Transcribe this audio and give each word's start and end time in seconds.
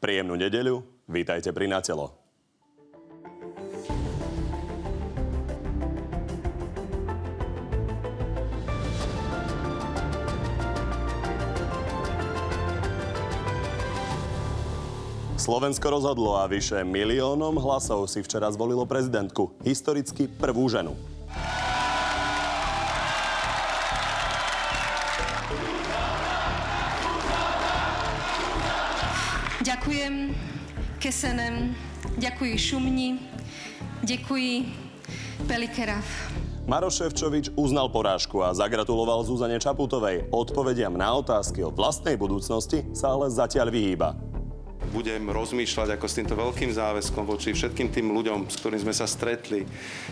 Príjemnú 0.00 0.32
nedeľu, 0.32 0.80
vítajte 1.12 1.52
pri 1.52 1.68
Natelo. 1.68 2.08
Slovensko 15.36 15.92
rozhodlo 15.92 16.40
a 16.40 16.48
vyše 16.48 16.80
miliónom 16.80 17.60
hlasov 17.60 18.08
si 18.08 18.24
včera 18.24 18.48
zvolilo 18.56 18.88
prezidentku. 18.88 19.52
Historicky 19.60 20.32
prvú 20.32 20.64
ženu. 20.72 20.96
Ďakujem 30.10 30.34
Kesenem, 30.98 31.56
ďakujem 32.18 32.58
Šumni, 32.58 33.08
ďakujem 34.02 34.66
Pelikerav. 35.46 36.02
Maroš 36.66 36.98
Ševčovič 36.98 37.54
uznal 37.54 37.86
porážku 37.94 38.42
a 38.42 38.50
zagratuloval 38.50 39.22
Zuzane 39.22 39.62
Čaputovej. 39.62 40.26
Odpovediam 40.34 40.98
na 40.98 41.14
otázky 41.14 41.62
o 41.62 41.70
vlastnej 41.70 42.18
budúcnosti 42.18 42.90
sa 42.90 43.14
ale 43.14 43.30
zatiaľ 43.30 43.70
vyhýba 43.70 44.29
budem 44.90 45.30
rozmýšľať 45.30 45.96
ako 45.96 46.06
s 46.10 46.16
týmto 46.18 46.34
veľkým 46.34 46.74
záväzkom 46.74 47.24
voči 47.24 47.54
všetkým 47.54 47.88
tým 47.94 48.10
ľuďom, 48.10 48.50
s 48.50 48.58
ktorými 48.58 48.82
sme 48.90 48.94
sa 48.94 49.06
stretli, 49.06 49.62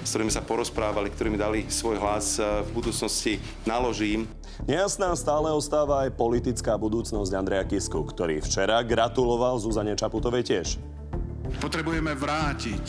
s 0.02 0.09
ktorými 0.14 0.30
sa 0.30 0.42
porozprávali, 0.46 1.10
ktorými 1.10 1.38
dali 1.38 1.66
svoj 1.66 1.98
hlas 1.98 2.38
eh, 2.38 2.62
v 2.62 2.70
budúcnosti, 2.73 3.42
naložím. 3.66 4.30
Nejasná 4.66 5.14
stále 5.14 5.55
ostáva 5.55 6.06
aj 6.06 6.19
politická 6.19 6.74
budúcnosť 6.74 7.30
Andreja 7.30 7.62
Kisku, 7.62 8.02
ktorý 8.02 8.42
včera 8.42 8.83
gratuloval 8.83 9.59
Zuzane 9.62 9.95
Čaputovej 9.95 10.42
tiež. 10.42 10.69
Potrebujeme 11.62 12.19
vrátiť 12.19 12.84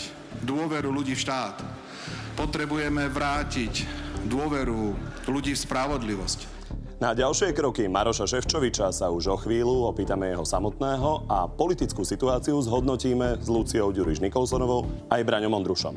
dôveru 0.45 0.89
ľudí 0.89 1.13
v 1.13 1.21
štát. 1.21 1.61
Potrebujeme 2.33 3.05
vrátiť 3.11 3.85
dôveru 4.25 4.97
ľudí 5.29 5.53
v 5.53 5.61
spravodlivosť. 5.61 6.58
Na 6.99 7.15
ďalšie 7.15 7.55
kroky 7.55 7.87
Maroša 7.87 8.27
Ševčoviča 8.27 8.91
sa 8.91 9.07
už 9.07 9.31
o 9.31 9.39
chvíľu 9.39 9.87
opýtame 9.87 10.35
jeho 10.35 10.43
samotného 10.43 11.31
a 11.31 11.47
politickú 11.47 12.03
situáciu 12.03 12.59
zhodnotíme 12.59 13.39
s 13.39 13.47
Luciou 13.47 13.95
Ďuriš 13.95 14.19
Nikolsonovou 14.19 14.83
aj 15.07 15.23
Braňom 15.23 15.55
Ondrušom. 15.63 15.95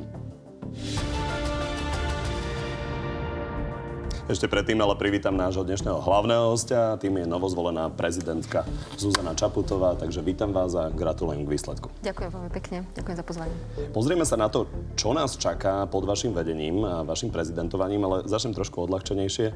Ešte 4.30 4.46
predtým 4.46 4.78
ale 4.78 4.94
privítam 4.94 5.34
nášho 5.34 5.66
dnešného 5.66 5.98
hlavného 5.98 6.54
hostia, 6.54 6.94
tým 7.02 7.18
je 7.18 7.26
novozvolená 7.26 7.90
prezidentka 7.90 8.62
Zuzana 8.94 9.34
Čaputová, 9.34 9.98
takže 9.98 10.22
vítam 10.22 10.54
vás 10.54 10.78
a 10.78 10.86
gratulujem 10.86 11.42
k 11.42 11.50
výsledku. 11.50 11.90
Ďakujem 12.06 12.30
veľmi 12.30 12.50
pekne, 12.54 12.86
ďakujem 12.94 13.16
za 13.18 13.24
pozvanie. 13.26 13.54
Pozrieme 13.90 14.22
sa 14.22 14.38
na 14.38 14.46
to, 14.46 14.70
čo 14.94 15.10
nás 15.10 15.34
čaká 15.34 15.82
pod 15.90 16.06
vašim 16.06 16.30
vedením 16.30 16.86
a 16.86 17.02
vašim 17.02 17.34
prezidentovaním, 17.34 18.06
ale 18.06 18.16
začnem 18.30 18.54
trošku 18.54 18.86
odľahčenejšie. 18.86 19.50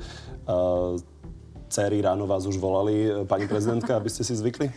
Uh, 0.50 0.98
Céry 1.76 2.00
ráno 2.00 2.24
vás 2.24 2.48
už 2.48 2.56
volali, 2.56 3.04
e, 3.04 3.28
pani 3.28 3.44
prezidentka, 3.44 4.00
aby 4.00 4.08
ste 4.08 4.24
si 4.24 4.32
zvykli? 4.32 4.72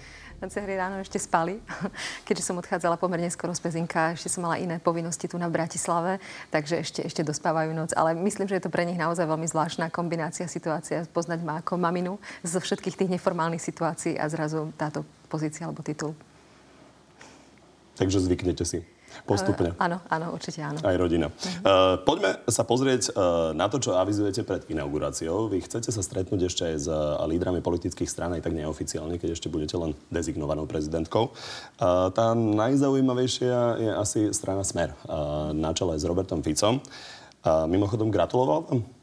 Céry 0.51 0.75
ráno 0.75 0.99
ešte 0.99 1.15
spali, 1.15 1.63
keďže 2.27 2.43
som 2.43 2.59
odchádzala 2.59 2.99
pomerne 2.99 3.31
skoro 3.31 3.55
z 3.55 3.63
Pezinka, 3.63 4.19
ešte 4.19 4.27
som 4.27 4.43
mala 4.43 4.59
iné 4.59 4.83
povinnosti 4.83 5.31
tu 5.31 5.39
na 5.39 5.47
Bratislave, 5.47 6.19
takže 6.51 6.83
ešte, 6.83 6.99
ešte 7.07 7.23
dospávajú 7.23 7.71
noc. 7.71 7.95
Ale 7.95 8.19
myslím, 8.19 8.51
že 8.51 8.59
je 8.59 8.67
to 8.67 8.71
pre 8.71 8.83
nich 8.83 8.99
naozaj 8.99 9.23
veľmi 9.31 9.47
zvláštna 9.47 9.87
kombinácia 9.87 10.43
situácia, 10.51 11.07
poznať 11.07 11.39
ma 11.39 11.63
ako 11.63 11.79
maminu 11.79 12.19
zo 12.43 12.59
všetkých 12.59 12.99
tých 12.99 13.13
neformálnych 13.15 13.63
situácií 13.63 14.19
a 14.19 14.27
zrazu 14.27 14.75
táto 14.75 15.07
pozícia 15.31 15.63
alebo 15.63 15.79
titul. 15.79 16.11
Takže 17.95 18.27
zvyknete 18.27 18.67
si. 18.67 18.83
Postupne. 19.25 19.73
Uh, 19.75 19.85
áno, 19.85 19.97
áno, 20.09 20.25
určite 20.35 20.61
áno. 20.61 20.79
Aj 20.81 20.95
rodina. 20.95 21.29
Uh, 21.61 21.97
poďme 22.03 22.41
sa 22.49 22.67
pozrieť 22.67 23.13
uh, 23.13 23.51
na 23.57 23.71
to, 23.71 23.81
čo 23.81 23.97
avizujete 23.97 24.43
pred 24.43 24.67
inauguráciou. 24.67 25.49
Vy 25.49 25.65
chcete 25.65 25.89
sa 25.89 26.01
stretnúť 26.03 26.49
ešte 26.49 26.63
aj 26.67 26.75
s 26.75 26.87
uh, 26.89 27.23
lídrami 27.25 27.63
politických 27.63 28.09
strán, 28.09 28.35
aj 28.35 28.45
tak 28.45 28.53
neoficiálne, 28.53 29.17
keď 29.17 29.39
ešte 29.39 29.47
budete 29.47 29.79
len 29.79 29.95
dezignovanou 30.13 30.69
prezidentkou. 30.69 31.31
Uh, 31.79 32.11
tá 32.13 32.35
najzaujímavejšia 32.35 33.57
je 33.79 33.91
asi 33.95 34.19
strana 34.35 34.61
Smer 34.67 34.93
uh, 35.07 35.55
na 35.55 35.71
čele 35.73 35.97
s 35.97 36.03
Robertom 36.03 36.43
Ficom. 36.43 36.83
Uh, 37.39 37.65
mimochodom, 37.65 38.11
gratuloval 38.11 38.67
vám? 38.67 38.98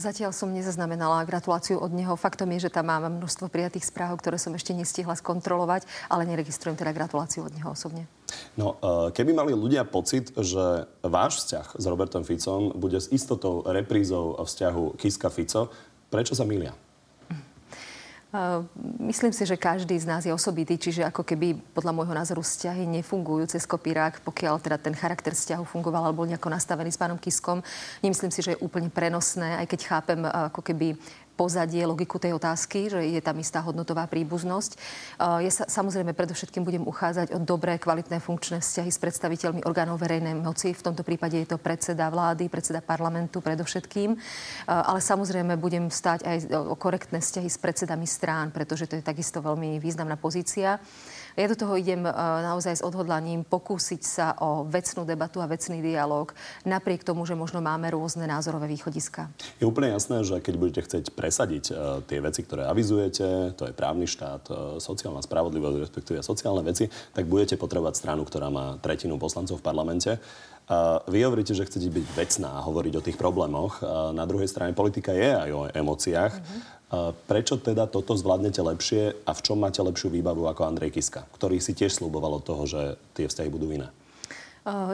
Zatiaľ 0.00 0.32
som 0.32 0.52
nezaznamenala 0.52 1.28
gratuláciu 1.28 1.80
od 1.80 1.92
neho. 1.92 2.16
Faktom 2.16 2.48
je, 2.56 2.68
že 2.68 2.74
tam 2.74 2.88
mám 2.88 3.08
množstvo 3.08 3.52
prijatých 3.52 3.88
správ, 3.88 4.16
ktoré 4.20 4.40
som 4.40 4.56
ešte 4.56 4.72
nestihla 4.72 5.16
skontrolovať, 5.16 5.84
ale 6.08 6.28
neregistrujem 6.28 6.76
teda 6.76 6.96
gratuláciu 6.96 7.44
od 7.44 7.52
neho 7.52 7.72
osobne. 7.72 8.08
No, 8.56 8.80
e, 8.80 9.12
keby 9.12 9.36
mali 9.36 9.52
ľudia 9.52 9.84
pocit, 9.84 10.32
že 10.32 10.88
váš 11.04 11.44
vzťah 11.44 11.66
s 11.76 11.84
Robertom 11.84 12.24
Ficom 12.24 12.72
bude 12.72 13.00
s 13.00 13.12
istotou 13.12 13.64
reprízou 13.68 14.40
vzťahu 14.40 14.96
Kiska-Fico, 14.96 15.68
prečo 16.08 16.32
sa 16.32 16.48
milia? 16.48 16.72
Ehm, 18.32 18.64
myslím 19.12 19.28
si, 19.28 19.44
že 19.44 19.60
každý 19.60 19.92
z 20.00 20.08
nás 20.08 20.24
je 20.24 20.32
osobitý, 20.32 20.80
čiže 20.80 21.04
ako 21.04 21.20
keby 21.20 21.52
podľa 21.76 21.92
môjho 21.92 22.16
názoru 22.16 22.40
vzťahy 22.40 22.88
nefungujú 22.88 23.44
cez 23.44 23.68
kopírák, 23.68 24.24
pokiaľ 24.24 24.56
teda 24.56 24.80
ten 24.80 24.96
charakter 24.96 25.36
vzťahu 25.36 25.68
fungoval 25.68 26.08
alebo 26.08 26.24
nejako 26.24 26.48
nastavený 26.48 26.88
s 26.88 26.96
pánom 26.96 27.20
Kiskom. 27.20 27.60
Nemyslím 28.00 28.32
si, 28.32 28.40
že 28.40 28.56
je 28.56 28.62
úplne 28.64 28.88
prenosné, 28.88 29.60
aj 29.60 29.68
keď 29.68 29.80
chápem 29.84 30.20
ako 30.24 30.64
keby 30.64 30.96
pozadie, 31.42 31.82
logiku 31.82 32.22
tej 32.22 32.38
otázky, 32.38 32.86
že 32.86 33.02
je 33.02 33.18
tam 33.18 33.34
istá 33.42 33.58
hodnotová 33.58 34.06
príbuznosť. 34.06 34.78
Ja 35.18 35.50
sa 35.50 35.66
samozrejme 35.66 36.14
predovšetkým 36.14 36.62
budem 36.62 36.86
uchádzať 36.86 37.34
o 37.34 37.42
dobré, 37.42 37.82
kvalitné 37.82 38.22
funkčné 38.22 38.62
vzťahy 38.62 38.90
s 38.94 39.02
predstaviteľmi 39.02 39.66
orgánov 39.66 39.98
verejnej 39.98 40.38
moci. 40.38 40.70
V 40.70 40.86
tomto 40.86 41.02
prípade 41.02 41.42
je 41.42 41.50
to 41.50 41.58
predseda 41.58 42.06
vlády, 42.14 42.46
predseda 42.46 42.78
parlamentu 42.78 43.42
predovšetkým. 43.42 44.14
Ale 44.70 45.02
samozrejme 45.02 45.58
budem 45.58 45.90
stať 45.90 46.22
aj 46.22 46.36
o 46.54 46.78
korektné 46.78 47.18
vzťahy 47.18 47.50
s 47.50 47.58
predsedami 47.58 48.06
strán, 48.06 48.54
pretože 48.54 48.86
to 48.86 48.94
je 48.94 49.02
takisto 49.02 49.42
veľmi 49.42 49.82
významná 49.82 50.14
pozícia. 50.14 50.78
Ja 51.32 51.48
do 51.48 51.56
toho 51.56 51.80
idem 51.80 52.04
e, 52.04 52.12
naozaj 52.44 52.80
s 52.80 52.82
odhodlaním 52.84 53.40
pokúsiť 53.46 54.02
sa 54.04 54.36
o 54.40 54.68
vecnú 54.68 55.08
debatu 55.08 55.40
a 55.40 55.48
vecný 55.48 55.80
dialog, 55.80 56.32
napriek 56.68 57.04
tomu, 57.08 57.24
že 57.24 57.32
možno 57.32 57.64
máme 57.64 57.88
rôzne 57.88 58.28
názorové 58.28 58.68
východiska. 58.68 59.32
Je 59.56 59.64
úplne 59.64 59.96
jasné, 59.96 60.20
že 60.28 60.44
keď 60.44 60.54
budete 60.60 60.80
chcieť 60.84 61.04
presadiť 61.16 61.64
uh, 61.72 62.04
tie 62.04 62.20
veci, 62.20 62.44
ktoré 62.44 62.68
avizujete, 62.68 63.56
to 63.56 63.68
je 63.68 63.72
právny 63.72 64.04
štát, 64.04 64.42
uh, 64.52 64.56
sociálna 64.76 65.24
spravodlivosť, 65.24 65.76
respektíve 65.80 66.18
sociálne 66.20 66.60
veci, 66.60 66.92
tak 67.16 67.24
budete 67.24 67.56
potrebovať 67.56 67.94
stranu, 67.96 68.28
ktorá 68.28 68.52
má 68.52 68.76
tretinu 68.84 69.16
poslancov 69.16 69.60
v 69.60 69.66
parlamente. 69.66 70.20
Uh, 70.68 71.02
vy 71.10 71.26
hovoríte, 71.26 71.52
že 71.52 71.66
chcete 71.66 71.90
byť 71.90 72.06
vecná 72.14 72.60
a 72.60 72.64
hovoriť 72.64 72.94
o 72.94 73.04
tých 73.04 73.18
problémoch. 73.18 73.82
Uh, 73.82 74.14
na 74.14 74.24
druhej 74.28 74.46
strane 74.46 74.76
politika 74.76 75.10
je 75.10 75.30
aj 75.32 75.50
o 75.50 75.66
emóciách. 75.68 76.32
Uh-huh. 76.38 76.81
Prečo 77.24 77.56
teda 77.56 77.88
toto 77.88 78.12
zvládnete 78.12 78.60
lepšie 78.60 79.24
a 79.24 79.32
v 79.32 79.40
čom 79.40 79.56
máte 79.56 79.80
lepšiu 79.80 80.12
výbavu 80.12 80.44
ako 80.44 80.68
Andrej 80.68 80.92
Kiska, 81.00 81.24
ktorý 81.32 81.56
si 81.56 81.72
tiež 81.72 81.96
slúboval 81.96 82.36
od 82.36 82.44
toho, 82.44 82.68
že 82.68 83.00
tie 83.16 83.24
vzťahy 83.24 83.48
budú 83.48 83.72
iné? 83.72 83.88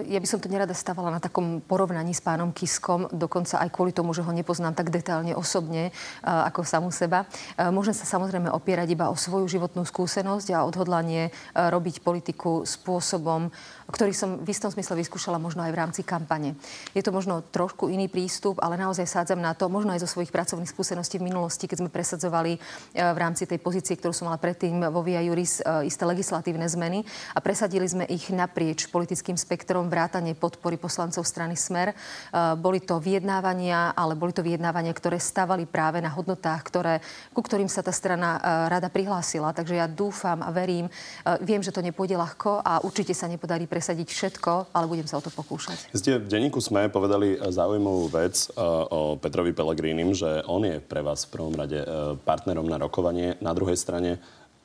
Ja 0.09 0.17
by 0.17 0.25
som 0.25 0.41
to 0.41 0.49
nerada 0.49 0.73
stávala 0.73 1.13
na 1.13 1.21
takom 1.21 1.61
porovnaní 1.61 2.17
s 2.17 2.25
pánom 2.25 2.57
Kiskom, 2.57 3.05
dokonca 3.13 3.61
aj 3.61 3.69
kvôli 3.69 3.93
tomu, 3.93 4.17
že 4.17 4.25
ho 4.25 4.33
nepoznám 4.33 4.73
tak 4.73 4.89
detailne 4.89 5.37
osobne 5.37 5.93
ako 6.25 6.65
samú 6.65 6.89
seba. 6.89 7.29
Môžem 7.69 7.93
sa 7.93 8.09
samozrejme 8.09 8.49
opierať 8.49 8.97
iba 8.97 9.13
o 9.13 9.19
svoju 9.19 9.45
životnú 9.45 9.85
skúsenosť 9.85 10.57
a 10.57 10.65
odhodlanie 10.65 11.37
robiť 11.53 12.01
politiku 12.01 12.65
spôsobom, 12.65 13.53
ktorý 13.89 14.13
som 14.13 14.37
v 14.45 14.53
istom 14.53 14.69
smysle 14.69 15.01
vyskúšala 15.01 15.41
možno 15.41 15.65
aj 15.65 15.73
v 15.73 15.81
rámci 15.81 16.03
kampane. 16.05 16.53
Je 16.93 17.01
to 17.01 17.09
možno 17.09 17.41
trošku 17.41 17.89
iný 17.89 18.05
prístup, 18.13 18.61
ale 18.61 18.77
naozaj 18.77 19.09
sádzam 19.09 19.41
na 19.41 19.57
to, 19.57 19.73
možno 19.73 19.97
aj 19.97 20.05
zo 20.05 20.13
svojich 20.13 20.29
pracovných 20.29 20.69
skúseností 20.69 21.17
v 21.17 21.33
minulosti, 21.33 21.65
keď 21.65 21.81
sme 21.81 21.91
presadzovali 21.93 22.53
e, 22.53 22.59
v 23.01 23.19
rámci 23.19 23.49
tej 23.49 23.57
pozície, 23.57 23.97
ktorú 23.97 24.13
som 24.13 24.29
mala 24.29 24.37
predtým 24.37 24.93
vo 24.93 25.01
Via 25.01 25.25
Juris, 25.25 25.65
e, 25.65 25.89
isté 25.89 26.05
legislatívne 26.05 26.69
zmeny 26.69 27.01
a 27.33 27.41
presadili 27.41 27.89
sme 27.89 28.05
ich 28.13 28.29
naprieč 28.29 28.93
politickým 28.93 29.41
spektrom 29.41 29.89
vrátane 29.89 30.37
podpory 30.37 30.77
poslancov 30.77 31.25
strany 31.25 31.57
Smer. 31.57 31.93
E, 31.93 31.95
boli 32.61 32.85
to 32.85 33.01
vyjednávania, 33.01 33.97
ale 33.97 34.13
boli 34.13 34.37
to 34.37 34.45
vyjednávania, 34.45 34.93
ktoré 34.93 35.17
stavali 35.17 35.65
práve 35.65 36.05
na 36.05 36.13
hodnotách, 36.13 36.61
ktoré, 36.61 37.01
ku 37.33 37.41
ktorým 37.41 37.73
sa 37.73 37.81
tá 37.81 37.91
strana 37.91 38.37
rada 38.69 38.93
prihlásila. 38.93 39.57
Takže 39.57 39.81
ja 39.81 39.89
dúfam 39.89 40.45
a 40.45 40.53
verím, 40.53 40.91
viem, 41.41 41.65
že 41.65 41.73
to 41.73 41.81
nepôjde 41.81 42.19
ľahko 42.19 42.61
a 42.61 42.85
určite 42.85 43.17
sa 43.17 43.31
nepodarí 43.31 43.65
presadiť 43.79 44.11
všetko, 44.11 44.75
ale 44.75 44.91
budem 44.91 45.07
sa 45.07 45.23
o 45.23 45.23
to 45.23 45.31
pokúšať. 45.31 45.95
Ste 45.95 46.19
v 46.19 46.27
denníku 46.27 46.59
sme 46.59 46.91
povedali 46.91 47.39
zaujímavú 47.39 48.11
vec 48.11 48.51
uh, 48.51 48.83
o 48.91 49.01
Petrovi 49.15 49.55
Pelegrínim, 49.55 50.19
že 50.19 50.43
on 50.51 50.67
je 50.67 50.83
pre 50.83 50.99
vás 51.07 51.23
v 51.23 51.39
prvom 51.39 51.55
rade 51.55 51.79
uh, 51.79 52.19
partnerom 52.19 52.67
na 52.67 52.83
rokovanie. 52.83 53.39
Na 53.39 53.55
druhej 53.55 53.79
strane 53.79 54.19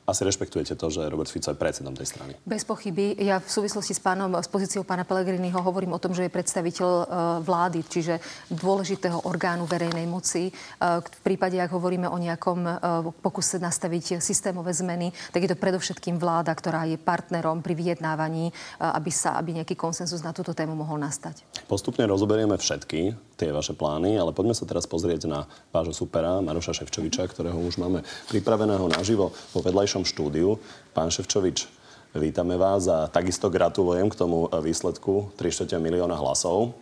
asi 0.03 0.21
rešpektujete 0.27 0.75
to, 0.75 0.87
že 0.91 1.07
Robert 1.07 1.31
Fico 1.31 1.51
je 1.51 1.57
predsedom 1.57 1.95
tej 1.95 2.11
strany. 2.11 2.35
Bez 2.43 2.67
pochyby. 2.67 3.15
Ja 3.23 3.39
v 3.39 3.47
súvislosti 3.47 3.95
s 3.95 4.01
pánom, 4.03 4.35
s 4.35 4.51
pozíciou 4.51 4.83
pána 4.83 5.07
Pellegriniho 5.07 5.55
hovorím 5.63 5.95
o 5.95 6.01
tom, 6.01 6.11
že 6.11 6.27
je 6.27 6.31
predstaviteľ 6.31 6.89
uh, 6.89 7.05
vlády, 7.39 7.87
čiže 7.87 8.19
dôležitého 8.51 9.23
orgánu 9.23 9.63
verejnej 9.63 10.03
moci. 10.03 10.51
Uh, 10.51 10.99
v 10.99 11.19
prípade, 11.23 11.55
ak 11.55 11.71
hovoríme 11.71 12.11
o 12.11 12.17
nejakom 12.19 12.59
uh, 12.67 12.77
pokuse 13.23 13.63
nastaviť 13.63 14.19
systémové 14.19 14.75
zmeny, 14.75 15.15
tak 15.31 15.47
je 15.47 15.51
to 15.51 15.59
predovšetkým 15.59 16.19
vláda, 16.19 16.51
ktorá 16.51 16.83
je 16.83 16.99
partnerom 16.99 17.63
pri 17.63 17.73
vyjednávaní, 17.75 18.51
aby 18.79 19.11
sa, 19.11 19.39
aby 19.39 19.59
nejaký 19.61 19.79
konsenzus 19.79 20.19
na 20.23 20.35
túto 20.35 20.51
tému 20.51 20.75
mohol 20.75 20.99
nastať. 20.99 21.43
Postupne 21.67 22.03
rozoberieme 22.07 22.59
všetky 22.59 23.15
tie 23.37 23.49
vaše 23.49 23.73
plány, 23.73 24.13
ale 24.15 24.35
poďme 24.35 24.53
sa 24.53 24.69
teraz 24.69 24.85
pozrieť 24.85 25.25
na 25.25 25.49
vášho 25.73 25.93
supera, 25.93 26.39
Maroša 26.39 26.77
Ševčoviča, 26.83 27.25
ktorého 27.29 27.57
už 27.57 27.81
máme 27.81 28.05
pripraveného 28.29 28.85
naživo 28.93 29.33
vo 29.51 29.59
vedľajšom 29.65 30.05
štúdiu. 30.05 30.61
Pán 30.93 31.09
Ševčovič, 31.09 31.65
vítame 32.13 32.61
vás 32.61 32.85
a 32.85 33.09
takisto 33.09 33.49
gratulujem 33.49 34.05
k 34.13 34.19
tomu 34.19 34.45
výsledku 34.49 35.33
3 35.35 35.81
milióna 35.81 36.13
hlasov. 36.13 36.77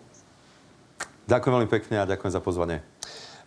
Ďakujem 1.31 1.53
veľmi 1.55 1.69
pekne 1.71 2.03
a 2.03 2.09
ďakujem 2.09 2.33
za 2.35 2.43
pozvanie. 2.43 2.83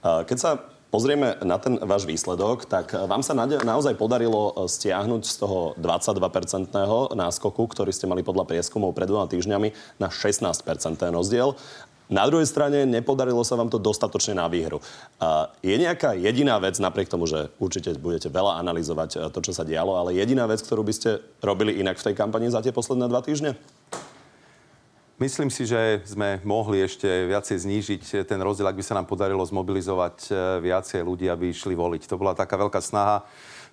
Keď 0.00 0.38
sa 0.40 0.64
pozrieme 0.88 1.36
na 1.42 1.58
ten 1.58 1.74
váš 1.82 2.06
výsledok, 2.06 2.70
tak 2.70 2.94
vám 2.94 3.20
sa 3.20 3.34
naozaj 3.36 3.98
podarilo 3.98 4.54
stiahnuť 4.64 5.22
z 5.26 5.34
toho 5.42 5.74
22-percentného 5.76 7.12
náskoku, 7.18 7.66
ktorý 7.66 7.90
ste 7.92 8.08
mali 8.08 8.22
podľa 8.22 8.46
prieskumov 8.46 8.94
pred 8.94 9.10
dvoma 9.10 9.28
týždňami, 9.28 10.00
na 10.00 10.08
16-percentný 10.08 11.12
rozdiel. 11.12 11.58
Na 12.12 12.28
druhej 12.28 12.44
strane 12.44 12.84
nepodarilo 12.84 13.40
sa 13.48 13.56
vám 13.56 13.72
to 13.72 13.80
dostatočne 13.80 14.36
na 14.36 14.44
výhru. 14.44 14.76
Je 15.64 15.72
nejaká 15.72 16.12
jediná 16.12 16.60
vec, 16.60 16.76
napriek 16.76 17.08
tomu, 17.08 17.24
že 17.24 17.48
určite 17.56 17.96
budete 17.96 18.28
veľa 18.28 18.60
analyzovať 18.60 19.10
e, 19.16 19.18
to, 19.32 19.40
čo 19.40 19.56
sa 19.56 19.64
dialo, 19.64 19.96
ale 19.96 20.12
jediná 20.12 20.44
vec, 20.44 20.60
ktorú 20.60 20.84
by 20.84 20.92
ste 20.92 21.24
robili 21.40 21.80
inak 21.80 21.96
v 21.96 22.12
tej 22.12 22.14
kampani 22.14 22.52
za 22.52 22.60
tie 22.60 22.76
posledné 22.76 23.08
dva 23.08 23.24
týždne? 23.24 23.56
Myslím 25.16 25.48
si, 25.48 25.64
že 25.64 26.04
sme 26.04 26.44
mohli 26.44 26.84
ešte 26.84 27.06
viacej 27.06 27.56
znížiť 27.64 28.02
ten 28.28 28.36
rozdiel, 28.42 28.68
ak 28.68 28.76
by 28.76 28.84
sa 28.84 28.98
nám 29.00 29.08
podarilo 29.08 29.40
zmobilizovať 29.40 30.16
e, 30.28 30.32
viacej 30.60 31.00
ľudí, 31.00 31.32
aby 31.32 31.56
išli 31.56 31.72
voliť. 31.72 32.04
To 32.12 32.20
bola 32.20 32.36
taká 32.36 32.60
veľká 32.60 32.84
snaha 32.84 33.24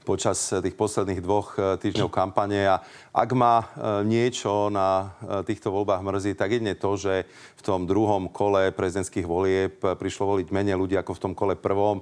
počas 0.01 0.37
tých 0.49 0.75
posledných 0.75 1.21
dvoch 1.21 1.55
e, 1.55 1.77
týždňov 1.79 2.09
kampane. 2.09 2.65
A 2.67 2.81
ak 3.13 3.29
ma 3.37 3.61
e, 3.61 3.65
niečo 4.05 4.73
na 4.73 5.15
týchto 5.45 5.69
voľbách 5.69 6.01
mrzí, 6.01 6.31
tak 6.35 6.57
jedne 6.57 6.73
to, 6.73 6.97
že 6.97 7.29
v 7.57 7.61
tom 7.61 7.85
druhom 7.85 8.27
kole 8.27 8.73
prezidentských 8.73 9.25
volieb 9.27 9.79
prišlo 9.79 10.37
voliť 10.37 10.47
menej 10.49 10.75
ľudí 10.77 10.95
ako 10.97 11.11
v 11.17 11.23
tom 11.29 11.33
kole 11.37 11.53
prvom. 11.53 12.01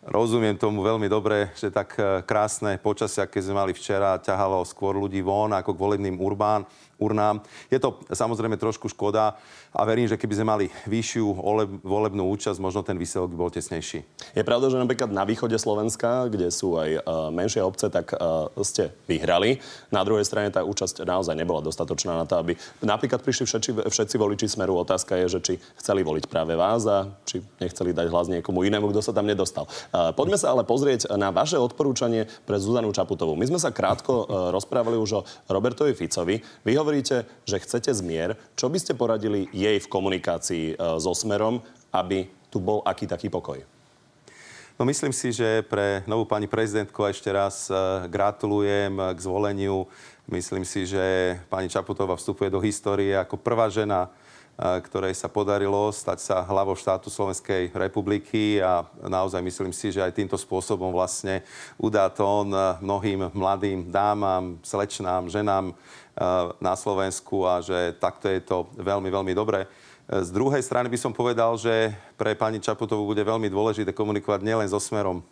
Rozumiem 0.00 0.56
tomu 0.56 0.80
veľmi 0.80 1.12
dobre, 1.12 1.52
že 1.52 1.68
tak 1.68 1.92
krásne 2.24 2.80
počasie, 2.80 3.20
aké 3.20 3.44
sme 3.44 3.60
mali 3.60 3.76
včera, 3.76 4.16
ťahalo 4.16 4.64
skôr 4.64 4.96
ľudí 4.96 5.20
von 5.20 5.52
ako 5.52 5.76
k 5.76 5.82
volebným 5.84 6.16
urbán, 6.16 6.64
urnám. 7.00 7.40
Je 7.72 7.80
to 7.80 7.96
samozrejme 8.12 8.60
trošku 8.60 8.92
škoda 8.92 9.40
a 9.72 9.80
verím, 9.88 10.04
že 10.04 10.20
keby 10.20 10.34
sme 10.36 10.46
mali 10.46 10.66
vyššiu 10.84 11.40
volebnú 11.80 12.28
účasť, 12.28 12.60
možno 12.60 12.84
ten 12.84 13.00
výsledok 13.00 13.32
by 13.32 13.36
bol 13.40 13.50
tesnejší. 13.50 14.04
Je 14.36 14.44
pravda, 14.44 14.68
že 14.68 14.76
napríklad 14.76 15.08
na 15.08 15.24
východe 15.24 15.56
Slovenska, 15.56 16.28
kde 16.28 16.52
sú 16.52 16.76
aj 16.76 16.90
uh, 17.00 17.32
menšie 17.32 17.64
obce, 17.64 17.88
tak 17.88 18.12
uh, 18.12 18.52
ste 18.60 18.92
vyhrali. 19.08 19.58
Na 19.88 20.04
druhej 20.04 20.28
strane 20.28 20.52
tá 20.52 20.60
účasť 20.60 21.08
naozaj 21.08 21.32
nebola 21.32 21.64
dostatočná 21.64 22.20
na 22.20 22.28
to, 22.28 22.36
aby 22.36 22.52
napríklad 22.84 23.24
prišli 23.24 23.48
všetci, 23.48 23.70
všetci 23.88 24.14
voliči 24.20 24.46
Smeru. 24.46 24.76
Otázka 24.76 25.16
je, 25.24 25.26
že 25.32 25.40
či 25.40 25.54
chceli 25.80 26.04
voliť 26.04 26.28
práve 26.28 26.52
vás 26.52 26.84
a 26.84 27.08
či 27.24 27.40
nechceli 27.58 27.96
dať 27.96 28.06
hlas 28.12 28.28
niekomu 28.28 28.68
inému, 28.68 28.92
kto 28.92 29.00
sa 29.00 29.16
tam 29.16 29.24
nedostal. 29.24 29.64
Uh, 29.90 30.12
poďme 30.12 30.36
sa 30.36 30.52
ale 30.52 30.68
pozrieť 30.68 31.08
na 31.16 31.32
vaše 31.32 31.56
odporúčanie 31.56 32.28
pre 32.44 32.60
Zuzanu 32.60 32.92
Čaputovú. 32.92 33.38
My 33.38 33.48
sme 33.48 33.56
sa 33.56 33.72
krátko 33.72 34.26
rozprávali 34.52 34.98
už 34.98 35.10
o 35.16 35.24
Robertovi 35.48 35.94
Ficovi. 35.96 36.42
Vy 36.66 36.72
hovoríte, 36.90 37.22
že 37.46 37.62
chcete 37.62 37.94
zmier. 37.94 38.34
Čo 38.58 38.66
by 38.66 38.82
ste 38.82 38.98
poradili 38.98 39.46
jej 39.54 39.78
v 39.78 39.86
komunikácii 39.86 40.74
e, 40.74 40.98
so 40.98 41.14
Smerom, 41.14 41.62
aby 41.94 42.26
tu 42.50 42.58
bol 42.58 42.82
aký 42.82 43.06
taký 43.06 43.30
pokoj? 43.30 43.62
No 44.74 44.82
myslím 44.82 45.14
si, 45.14 45.30
že 45.30 45.62
pre 45.70 46.02
novú 46.10 46.26
pani 46.26 46.50
prezidentku 46.50 46.98
ešte 47.06 47.30
raz 47.30 47.70
e, 47.70 47.78
gratulujem 48.10 48.98
k 49.14 49.18
zvoleniu. 49.22 49.86
Myslím 50.26 50.66
si, 50.66 50.82
že 50.82 51.38
pani 51.46 51.70
Čaputová 51.70 52.18
vstupuje 52.18 52.50
do 52.50 52.58
histórie 52.58 53.14
ako 53.14 53.38
prvá 53.38 53.70
žena, 53.70 54.10
ktorej 54.58 55.16
sa 55.16 55.30
podarilo 55.30 55.88
stať 55.88 56.18
sa 56.20 56.36
hlavou 56.44 56.76
štátu 56.76 57.08
Slovenskej 57.08 57.72
republiky 57.72 58.60
a 58.60 58.84
naozaj 59.00 59.40
myslím 59.40 59.72
si, 59.72 59.88
že 59.88 60.04
aj 60.04 60.12
týmto 60.12 60.36
spôsobom 60.36 60.92
vlastne 60.92 61.40
udá 61.80 62.12
tón 62.12 62.52
mnohým 62.84 63.32
mladým 63.32 63.88
dámam, 63.88 64.60
slečnám, 64.60 65.32
ženám 65.32 65.72
na 66.60 66.74
Slovensku 66.76 67.48
a 67.48 67.64
že 67.64 67.96
takto 67.96 68.28
je 68.28 68.44
to 68.44 68.68
veľmi, 68.76 69.08
veľmi 69.08 69.32
dobré. 69.32 69.64
Z 70.10 70.34
druhej 70.34 70.60
strany 70.60 70.90
by 70.90 70.98
som 70.98 71.14
povedal, 71.14 71.54
že 71.56 71.94
pre 72.18 72.36
pani 72.36 72.60
Čaputovú 72.60 73.08
bude 73.08 73.22
veľmi 73.24 73.48
dôležité 73.48 73.94
komunikovať 73.94 74.42
nielen 74.42 74.68
so 74.68 74.82
Smerom, 74.82 75.22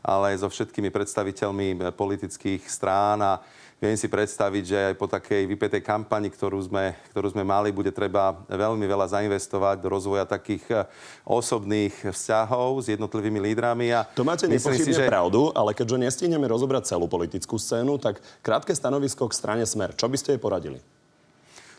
ale 0.00 0.32
aj 0.32 0.46
so 0.46 0.48
všetkými 0.48 0.94
predstaviteľmi 0.94 1.92
politických 1.92 2.64
strán 2.64 3.20
a 3.20 3.42
Viem 3.82 3.98
si 3.98 4.06
predstaviť, 4.06 4.62
že 4.62 4.78
aj 4.78 4.94
po 4.94 5.10
takej 5.10 5.42
vypetej 5.50 5.82
kampani, 5.82 6.30
ktorú 6.30 6.54
sme, 6.62 6.94
ktorú 7.10 7.34
sme 7.34 7.42
mali, 7.42 7.74
bude 7.74 7.90
treba 7.90 8.30
veľmi 8.46 8.86
veľa 8.86 9.10
zainvestovať 9.10 9.82
do 9.82 9.90
rozvoja 9.90 10.22
takých 10.22 10.62
eh, 10.70 10.86
osobných 11.26 12.14
vzťahov 12.14 12.78
s 12.78 12.94
jednotlivými 12.94 13.42
lídrami. 13.42 13.90
A 13.90 14.06
to 14.06 14.22
máte 14.22 14.46
nepochybne 14.46 14.86
si, 14.86 14.94
že... 14.94 15.10
pravdu, 15.10 15.50
ale 15.50 15.74
keďže 15.74 15.98
nestihneme 15.98 16.46
rozobrať 16.46 16.94
celú 16.94 17.10
politickú 17.10 17.58
scénu, 17.58 17.98
tak 17.98 18.22
krátke 18.38 18.70
stanovisko 18.70 19.26
k 19.26 19.34
strane 19.34 19.66
Smer. 19.66 19.98
Čo 19.98 20.06
by 20.06 20.14
ste 20.14 20.38
jej 20.38 20.40
poradili? 20.40 20.78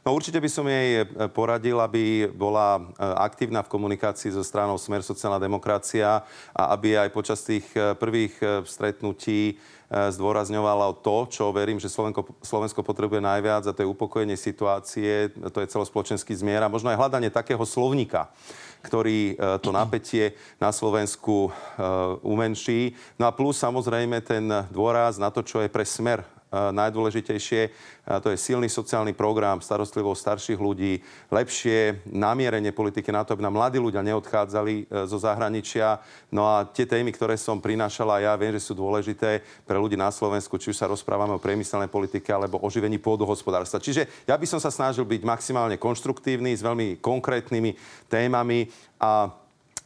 No 0.03 0.11
určite 0.11 0.43
by 0.43 0.49
som 0.51 0.67
jej 0.67 1.01
eh, 1.01 1.05
poradil, 1.31 1.79
aby 1.79 2.27
bola 2.27 2.79
eh, 2.79 2.83
aktívna 3.23 3.63
v 3.63 3.71
komunikácii 3.71 4.35
so 4.35 4.43
stranou 4.43 4.75
Smer 4.75 4.99
sociálna 4.99 5.39
demokracia 5.39 6.27
a 6.51 6.63
aby 6.75 6.99
aj 6.99 7.09
počas 7.15 7.39
tých 7.47 7.63
prvých 7.97 8.35
stretnutí 8.67 9.57
zdôrazňovalo 9.93 11.05
to, 11.05 11.29
čo 11.29 11.53
verím, 11.53 11.77
že 11.77 11.91
Slovenko, 11.91 12.25
Slovensko 12.41 12.81
potrebuje 12.81 13.21
najviac 13.21 13.69
a 13.69 13.75
to 13.75 13.85
je 13.85 13.91
upokojenie 13.93 14.33
situácie, 14.33 15.29
to 15.53 15.61
je 15.61 15.69
celospoločenský 15.69 16.33
zmier 16.33 16.65
a 16.65 16.71
možno 16.71 16.89
aj 16.89 16.97
hľadanie 16.97 17.29
takého 17.29 17.61
slovníka, 17.61 18.33
ktorý 18.81 19.37
e, 19.37 19.61
to 19.61 19.69
napätie 19.75 20.33
na 20.57 20.73
Slovensku 20.73 21.49
e, 21.49 21.51
umenší. 22.25 22.97
No 23.21 23.29
a 23.29 23.35
plus 23.35 23.61
samozrejme 23.61 24.17
ten 24.25 24.49
dôraz 24.73 25.21
na 25.21 25.29
to, 25.29 25.45
čo 25.45 25.61
je 25.61 25.69
pre 25.69 25.85
smer 25.85 26.25
najdôležitejšie. 26.53 27.61
To 28.21 28.27
je 28.29 28.37
silný 28.37 28.67
sociálny 28.69 29.15
program, 29.15 29.63
starostlivosť 29.63 30.21
starších 30.21 30.59
ľudí, 30.59 30.99
lepšie 31.31 32.03
namierenie 32.11 32.75
politiky 32.75 33.09
na 33.09 33.23
to, 33.23 33.33
aby 33.33 33.47
nám 33.47 33.55
mladí 33.55 33.79
ľudia 33.79 34.03
neodchádzali 34.03 34.73
e, 34.83 35.07
zo 35.07 35.17
zahraničia. 35.17 36.03
No 36.29 36.45
a 36.45 36.67
tie 36.67 36.83
témy, 36.83 37.15
ktoré 37.15 37.39
som 37.39 37.63
prinášala, 37.63 38.19
ja 38.19 38.35
viem, 38.35 38.53
že 38.59 38.69
sú 38.69 38.75
dôležité 38.75 39.39
pre 39.63 39.79
ľudí 39.79 39.95
na 39.95 40.11
Slovensku, 40.11 40.59
či 40.59 40.75
už 40.75 40.77
sa 40.77 40.91
rozprávame 40.91 41.33
o 41.33 41.41
priemyselnej 41.41 41.87
politike 41.87 42.29
alebo 42.29 42.59
oživení 42.59 42.99
pôdohospodárstva. 42.99 43.79
Čiže 43.79 44.27
ja 44.27 44.35
by 44.35 44.45
som 44.45 44.59
sa 44.59 44.69
snažil 44.69 45.07
byť 45.07 45.21
maximálne 45.23 45.79
konštruktívny 45.79 46.53
s 46.53 46.61
veľmi 46.61 46.99
konkrétnymi 46.99 47.71
témami 48.11 48.67
a 48.99 49.42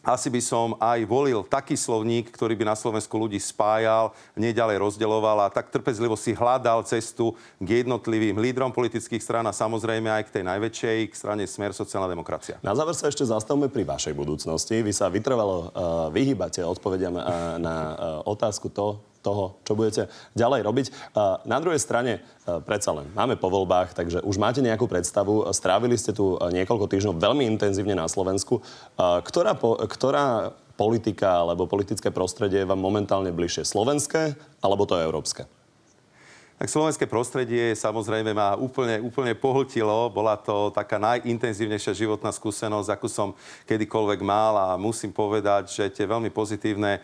asi 0.07 0.31
by 0.31 0.39
som 0.39 0.79
aj 0.79 1.03
volil 1.03 1.43
taký 1.43 1.75
slovník, 1.75 2.31
ktorý 2.31 2.55
by 2.55 2.71
na 2.71 2.79
Slovensku 2.79 3.11
ľudí 3.19 3.35
spájal, 3.43 4.15
neďalej 4.39 4.79
rozdeľoval 4.79 5.43
a 5.43 5.51
tak 5.51 5.67
trpezlivo 5.67 6.15
si 6.15 6.31
hľadal 6.31 6.87
cestu 6.87 7.35
k 7.59 7.83
jednotlivým 7.83 8.39
lídrom 8.39 8.71
politických 8.71 9.19
strán 9.19 9.43
a 9.43 9.51
samozrejme 9.51 10.07
aj 10.07 10.31
k 10.31 10.39
tej 10.39 10.43
najväčšej, 10.47 10.97
k 11.11 11.13
strane 11.13 11.43
Smer 11.43 11.75
sociálna 11.75 12.07
demokracia. 12.07 12.55
Na 12.63 12.71
záver 12.71 12.95
sa 12.95 13.11
ešte 13.11 13.27
zastavme 13.27 13.67
pri 13.67 13.83
vašej 13.83 14.15
budúcnosti. 14.15 14.79
Vy 14.79 14.95
sa 14.95 15.11
vytrvalo 15.11 15.55
uh, 15.59 16.07
vyhýbate 16.15 16.63
odpovediam 16.63 17.19
uh, 17.19 17.59
na 17.59 17.75
uh, 17.75 18.31
otázku 18.31 18.71
to, 18.71 19.03
toho, 19.27 19.59
čo 19.67 19.75
budete 19.75 20.07
ďalej 20.39 20.63
robiť. 20.63 20.87
Na 21.43 21.59
druhej 21.59 21.83
strane, 21.83 22.23
predsa 22.63 22.95
len, 22.95 23.11
máme 23.11 23.35
po 23.35 23.51
voľbách, 23.51 23.91
takže 23.91 24.23
už 24.23 24.39
máte 24.39 24.63
nejakú 24.63 24.87
predstavu. 24.87 25.51
Strávili 25.51 25.99
ste 25.99 26.15
tu 26.15 26.39
niekoľko 26.39 26.87
týždňov 26.87 27.19
veľmi 27.19 27.43
intenzívne 27.43 27.99
na 27.99 28.07
Slovensku. 28.07 28.63
Ktorá, 28.95 29.59
ktorá 29.91 30.55
politika 30.79 31.43
alebo 31.43 31.67
politické 31.67 32.13
prostredie 32.13 32.63
je 32.63 32.69
vám 32.69 32.79
momentálne 32.79 33.35
bližšie? 33.35 33.67
Slovenské 33.67 34.39
alebo 34.63 34.87
to 34.87 34.95
európske? 34.95 35.49
Tak 36.57 36.73
slovenské 36.73 37.05
prostredie 37.05 37.77
samozrejme 37.77 38.33
ma 38.33 38.57
úplne, 38.57 38.97
úplne 38.97 39.37
pohltilo. 39.37 40.09
Bola 40.09 40.33
to 40.33 40.73
taká 40.73 40.97
najintenzívnejšia 40.97 41.93
životná 41.93 42.33
skúsenosť, 42.33 42.89
akú 42.89 43.05
som 43.05 43.37
kedykoľvek 43.69 44.25
mal 44.25 44.57
a 44.57 44.67
musím 44.73 45.13
povedať, 45.13 45.69
že 45.69 45.93
tie 45.93 46.09
veľmi 46.09 46.33
pozitívne 46.33 46.97
e, 46.97 46.99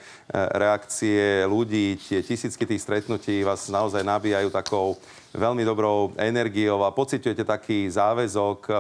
reakcie 0.58 1.46
ľudí, 1.46 2.02
tie 2.02 2.26
tisícky 2.26 2.66
tých 2.66 2.82
stretnutí 2.82 3.46
vás 3.46 3.70
naozaj 3.70 4.02
nabíjajú 4.02 4.50
takou 4.50 4.98
veľmi 5.34 5.66
dobrou 5.66 6.14
energiou 6.14 6.86
a 6.86 6.94
pociťujete 6.94 7.42
taký 7.42 7.90
záväzok 7.90 8.60
e, 8.70 8.74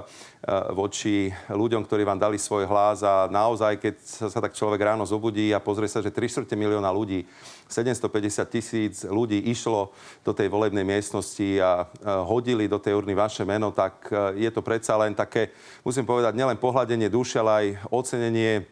voči 0.77 1.33
ľuďom, 1.49 1.81
ktorí 1.81 2.05
vám 2.05 2.21
dali 2.21 2.37
svoj 2.37 2.69
hlas 2.69 3.01
a 3.01 3.25
naozaj, 3.25 3.81
keď 3.81 3.95
sa 4.29 4.37
tak 4.37 4.53
človek 4.53 4.77
ráno 4.77 5.01
zobudí 5.01 5.49
a 5.49 5.57
pozrie 5.57 5.89
sa, 5.89 6.05
že 6.05 6.13
3 6.13 6.45
milióna 6.53 6.93
ľudí, 6.93 7.25
750 7.65 8.53
tisíc 8.53 9.01
ľudí 9.01 9.49
išlo 9.49 9.89
do 10.21 10.29
tej 10.29 10.45
volebnej 10.53 10.85
miestnosti 10.85 11.57
a 11.57 11.89
hodili 12.21 12.69
do 12.69 12.77
tej 12.77 13.01
urny 13.01 13.17
vaše 13.17 13.41
meno, 13.41 13.73
tak 13.73 14.13
e, 14.13 14.45
je 14.45 14.49
to 14.53 14.61
predsa 14.61 14.93
len 15.01 15.17
také, 15.17 15.49
musím 15.81 16.05
povedať, 16.05 16.37
nielen 16.37 16.61
pohľadenie 16.61 17.09
duše, 17.09 17.41
ale 17.41 17.51
aj 17.51 17.67
ocenenie 17.89 18.69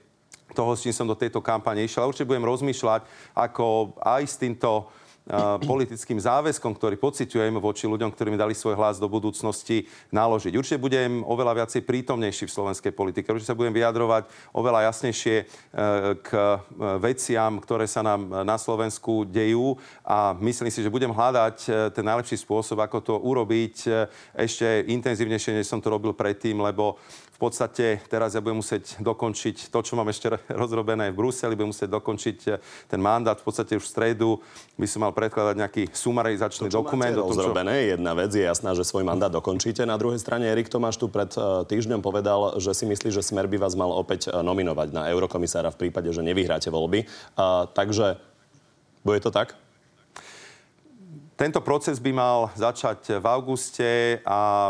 toho, 0.54 0.78
s 0.78 0.86
čím 0.86 0.94
som 0.94 1.10
do 1.10 1.18
tejto 1.18 1.42
kampane 1.42 1.82
išiel. 1.82 2.06
určite 2.06 2.30
budem 2.30 2.46
rozmýšľať, 2.46 3.02
ako 3.34 3.98
aj 4.06 4.24
s 4.28 4.36
týmto 4.38 4.92
politickým 5.62 6.18
záväzkom, 6.18 6.74
ktorý 6.74 6.98
pociťujem 6.98 7.62
voči 7.62 7.86
ľuďom, 7.86 8.10
ktorí 8.10 8.34
mi 8.34 8.42
dali 8.42 8.58
svoj 8.58 8.74
hlas 8.74 8.98
do 8.98 9.06
budúcnosti, 9.06 9.86
naložiť. 10.10 10.58
Určite 10.58 10.82
budem 10.82 11.22
oveľa 11.22 11.62
viacej 11.64 11.86
prítomnejší 11.86 12.50
v 12.50 12.56
slovenskej 12.58 12.92
politike. 12.92 13.30
Určite 13.30 13.54
sa 13.54 13.58
budem 13.58 13.72
vyjadrovať 13.72 14.26
oveľa 14.58 14.90
jasnejšie 14.90 15.36
e, 15.38 15.46
k 16.26 16.30
e, 16.34 16.48
veciam, 17.00 17.62
ktoré 17.62 17.86
sa 17.86 18.02
nám 18.02 18.44
na 18.44 18.58
Slovensku 18.58 19.30
dejú 19.30 19.78
a 20.02 20.34
myslím 20.42 20.74
si, 20.74 20.82
že 20.82 20.90
budem 20.90 21.14
hľadať 21.14 21.58
e, 21.64 21.70
ten 21.94 22.06
najlepší 22.06 22.42
spôsob, 22.42 22.82
ako 22.82 22.98
to 23.00 23.14
urobiť 23.22 23.76
ešte 24.34 24.90
intenzívnejšie, 24.90 25.62
než 25.62 25.70
som 25.70 25.80
to 25.80 25.94
robil 25.94 26.18
predtým, 26.18 26.58
lebo 26.58 26.98
podstate 27.42 27.98
teraz 28.06 28.38
ja 28.38 28.42
budem 28.46 28.62
musieť 28.62 29.02
dokončiť 29.02 29.74
to, 29.74 29.80
čo 29.82 29.98
mám 29.98 30.06
ešte 30.14 30.38
rozrobené 30.62 31.10
v 31.10 31.18
Bruseli, 31.18 31.58
budem 31.58 31.74
musieť 31.74 31.90
dokončiť 31.90 32.38
eh, 32.54 32.62
ten 32.86 33.02
mandát. 33.02 33.34
V 33.34 33.46
podstate 33.50 33.74
už 33.82 33.90
v 33.90 33.90
stredu 33.90 34.30
by 34.78 34.86
som 34.86 35.02
mal 35.02 35.10
predkladať 35.10 35.56
nejaký 35.58 35.84
sumarizačný 35.90 36.70
to, 36.70 36.78
dokument. 36.78 37.18
To, 37.18 37.26
čo 37.26 37.42
rozrobené, 37.42 37.90
čo... 37.90 37.98
jedna 37.98 38.14
vec 38.14 38.30
je 38.30 38.46
jasná, 38.46 38.78
že 38.78 38.86
svoj 38.86 39.02
mandát 39.02 39.34
dokončíte. 39.34 39.82
Na 39.90 39.98
druhej 39.98 40.22
strane 40.22 40.46
Erik 40.46 40.70
Tomáš 40.70 41.02
tu 41.02 41.10
pred 41.10 41.34
eh, 41.34 41.66
týždňom 41.66 42.06
povedal, 42.06 42.62
že 42.62 42.78
si 42.78 42.86
myslí, 42.86 43.10
že 43.10 43.26
Smer 43.26 43.50
by 43.50 43.58
vás 43.58 43.74
mal 43.74 43.90
opäť 43.90 44.30
eh, 44.30 44.38
nominovať 44.38 44.94
na 44.94 45.10
eurokomisára 45.10 45.74
v 45.74 45.90
prípade, 45.90 46.14
že 46.14 46.22
nevyhráte 46.22 46.70
voľby. 46.70 47.10
Uh, 47.34 47.66
takže 47.74 48.22
bude 49.02 49.18
to 49.24 49.34
tak? 49.34 49.58
Tento 51.34 51.58
proces 51.66 51.98
by 51.98 52.12
mal 52.14 52.38
začať 52.54 53.18
v 53.18 53.26
auguste 53.26 54.22
a 54.22 54.70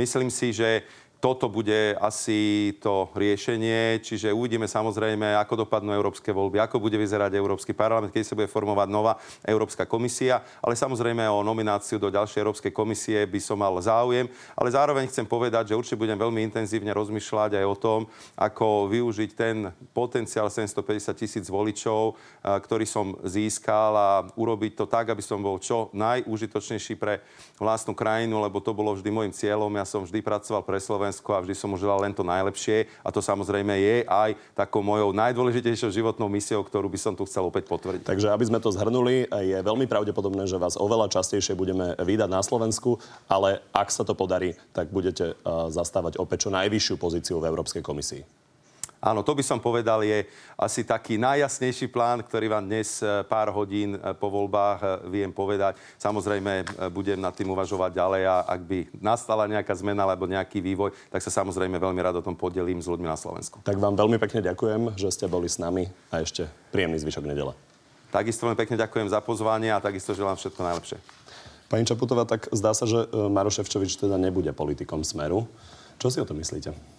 myslím 0.00 0.32
si, 0.32 0.56
že 0.56 0.88
toto 1.18 1.50
bude 1.50 1.98
asi 1.98 2.70
to 2.78 3.10
riešenie, 3.10 3.98
čiže 3.98 4.30
uvidíme 4.30 4.70
samozrejme, 4.70 5.34
ako 5.34 5.66
dopadnú 5.66 5.90
európske 5.90 6.30
voľby, 6.30 6.62
ako 6.62 6.78
bude 6.78 6.94
vyzerať 6.94 7.34
Európsky 7.34 7.74
parlament, 7.74 8.14
keď 8.14 8.22
sa 8.22 8.38
bude 8.38 8.46
formovať 8.46 8.86
nová 8.86 9.18
Európska 9.42 9.82
komisia, 9.82 10.46
ale 10.62 10.78
samozrejme 10.78 11.26
o 11.26 11.42
nomináciu 11.42 11.98
do 11.98 12.06
ďalšej 12.06 12.38
Európskej 12.38 12.70
komisie 12.70 13.26
by 13.26 13.40
som 13.42 13.58
mal 13.58 13.74
záujem, 13.82 14.30
ale 14.54 14.70
zároveň 14.70 15.10
chcem 15.10 15.26
povedať, 15.26 15.74
že 15.74 15.78
určite 15.78 15.98
budem 15.98 16.14
veľmi 16.14 16.38
intenzívne 16.38 16.94
rozmýšľať 16.94 17.58
aj 17.58 17.66
o 17.66 17.74
tom, 17.74 18.00
ako 18.38 18.86
využiť 18.86 19.30
ten 19.34 19.74
potenciál 19.90 20.46
750 20.54 21.18
tisíc 21.18 21.50
voličov, 21.50 22.14
ktorý 22.46 22.86
som 22.86 23.18
získal 23.26 23.90
a 23.98 24.10
urobiť 24.38 24.78
to 24.78 24.86
tak, 24.86 25.10
aby 25.10 25.20
som 25.26 25.42
bol 25.42 25.58
čo 25.58 25.90
najúžitočnejší 25.98 26.94
pre 26.94 27.26
vlastnú 27.58 27.90
krajinu, 27.90 28.38
lebo 28.38 28.62
to 28.62 28.70
bolo 28.70 28.94
vždy 28.94 29.10
môjim 29.10 29.34
cieľom. 29.34 29.74
Ja 29.74 29.82
som 29.82 30.06
vždy 30.06 30.22
pracoval 30.22 30.62
pre 30.62 30.78
Slovensko 30.78 31.06
Slovensko 31.08 31.32
a 31.32 31.40
vždy 31.40 31.54
som 31.56 31.72
mu 31.72 31.80
želal 31.80 32.04
len 32.04 32.12
to 32.12 32.20
najlepšie 32.20 32.84
a 33.00 33.08
to 33.08 33.24
samozrejme 33.24 33.72
je 33.80 34.04
aj 34.04 34.36
takou 34.52 34.84
mojou 34.84 35.16
najdôležitejšou 35.16 35.88
životnou 35.88 36.28
misiou, 36.28 36.60
ktorú 36.60 36.84
by 36.92 37.00
som 37.00 37.16
tu 37.16 37.24
chcel 37.24 37.48
opäť 37.48 37.64
potvrdiť. 37.64 38.04
Takže 38.04 38.28
aby 38.28 38.44
sme 38.44 38.60
to 38.60 38.68
zhrnuli, 38.68 39.24
je 39.24 39.58
veľmi 39.64 39.88
pravdepodobné, 39.88 40.44
že 40.44 40.60
vás 40.60 40.76
oveľa 40.76 41.08
častejšie 41.08 41.56
budeme 41.56 41.96
vydať 41.96 42.28
na 42.28 42.44
Slovensku, 42.44 43.00
ale 43.24 43.64
ak 43.72 43.88
sa 43.88 44.04
to 44.04 44.12
podarí, 44.12 44.52
tak 44.76 44.92
budete 44.92 45.32
zastávať 45.72 46.20
opäť 46.20 46.44
čo 46.44 46.50
najvyššiu 46.52 46.94
pozíciu 47.00 47.40
v 47.40 47.48
Európskej 47.48 47.80
komisii. 47.80 48.47
Áno, 48.98 49.22
to 49.22 49.30
by 49.30 49.46
som 49.46 49.62
povedal, 49.62 50.02
je 50.02 50.26
asi 50.58 50.82
taký 50.82 51.22
najjasnejší 51.22 51.86
plán, 51.86 52.18
ktorý 52.26 52.50
vám 52.50 52.66
dnes 52.66 52.98
e, 52.98 53.22
pár 53.30 53.54
hodín 53.54 53.94
e, 53.94 53.98
po 54.18 54.26
voľbách 54.26 54.78
e, 54.82 54.86
viem 55.22 55.30
povedať. 55.30 55.78
Samozrejme, 56.02 56.66
budem 56.90 57.22
nad 57.22 57.30
tým 57.30 57.46
uvažovať 57.54 57.94
ďalej 57.94 58.22
a 58.26 58.36
ak 58.42 58.60
by 58.66 58.78
nastala 58.98 59.46
nejaká 59.46 59.70
zmena 59.78 60.02
alebo 60.02 60.26
nejaký 60.26 60.58
vývoj, 60.58 60.90
tak 61.14 61.22
sa 61.22 61.30
samozrejme 61.30 61.78
veľmi 61.78 62.00
rád 62.02 62.18
o 62.18 62.26
tom 62.26 62.34
podelím 62.34 62.82
s 62.82 62.90
ľuďmi 62.90 63.06
na 63.06 63.14
Slovensku. 63.14 63.62
Tak 63.62 63.78
vám 63.78 63.94
veľmi 63.94 64.18
pekne 64.18 64.42
ďakujem, 64.42 64.98
že 64.98 65.14
ste 65.14 65.30
boli 65.30 65.46
s 65.46 65.62
nami 65.62 65.86
a 66.10 66.18
ešte 66.18 66.50
príjemný 66.74 66.98
zvyšok 66.98 67.22
nedele. 67.22 67.54
Takisto 68.10 68.50
veľmi 68.50 68.58
pekne 68.58 68.82
ďakujem 68.82 69.14
za 69.14 69.22
pozvanie 69.22 69.70
a 69.70 69.78
takisto 69.78 70.10
želám 70.10 70.34
všetko 70.34 70.58
najlepšie. 70.58 70.98
Pani 71.70 71.86
Čaputová, 71.86 72.26
tak 72.26 72.50
zdá 72.50 72.74
sa, 72.74 72.82
že 72.82 73.06
Maroš 73.12 73.62
Ševčovič 73.62 73.94
teda 73.94 74.18
nebude 74.18 74.50
politikom 74.50 75.06
Smeru. 75.06 75.46
Čo 76.02 76.10
si 76.10 76.18
o 76.18 76.26
tom 76.26 76.40
myslíte? 76.42 76.97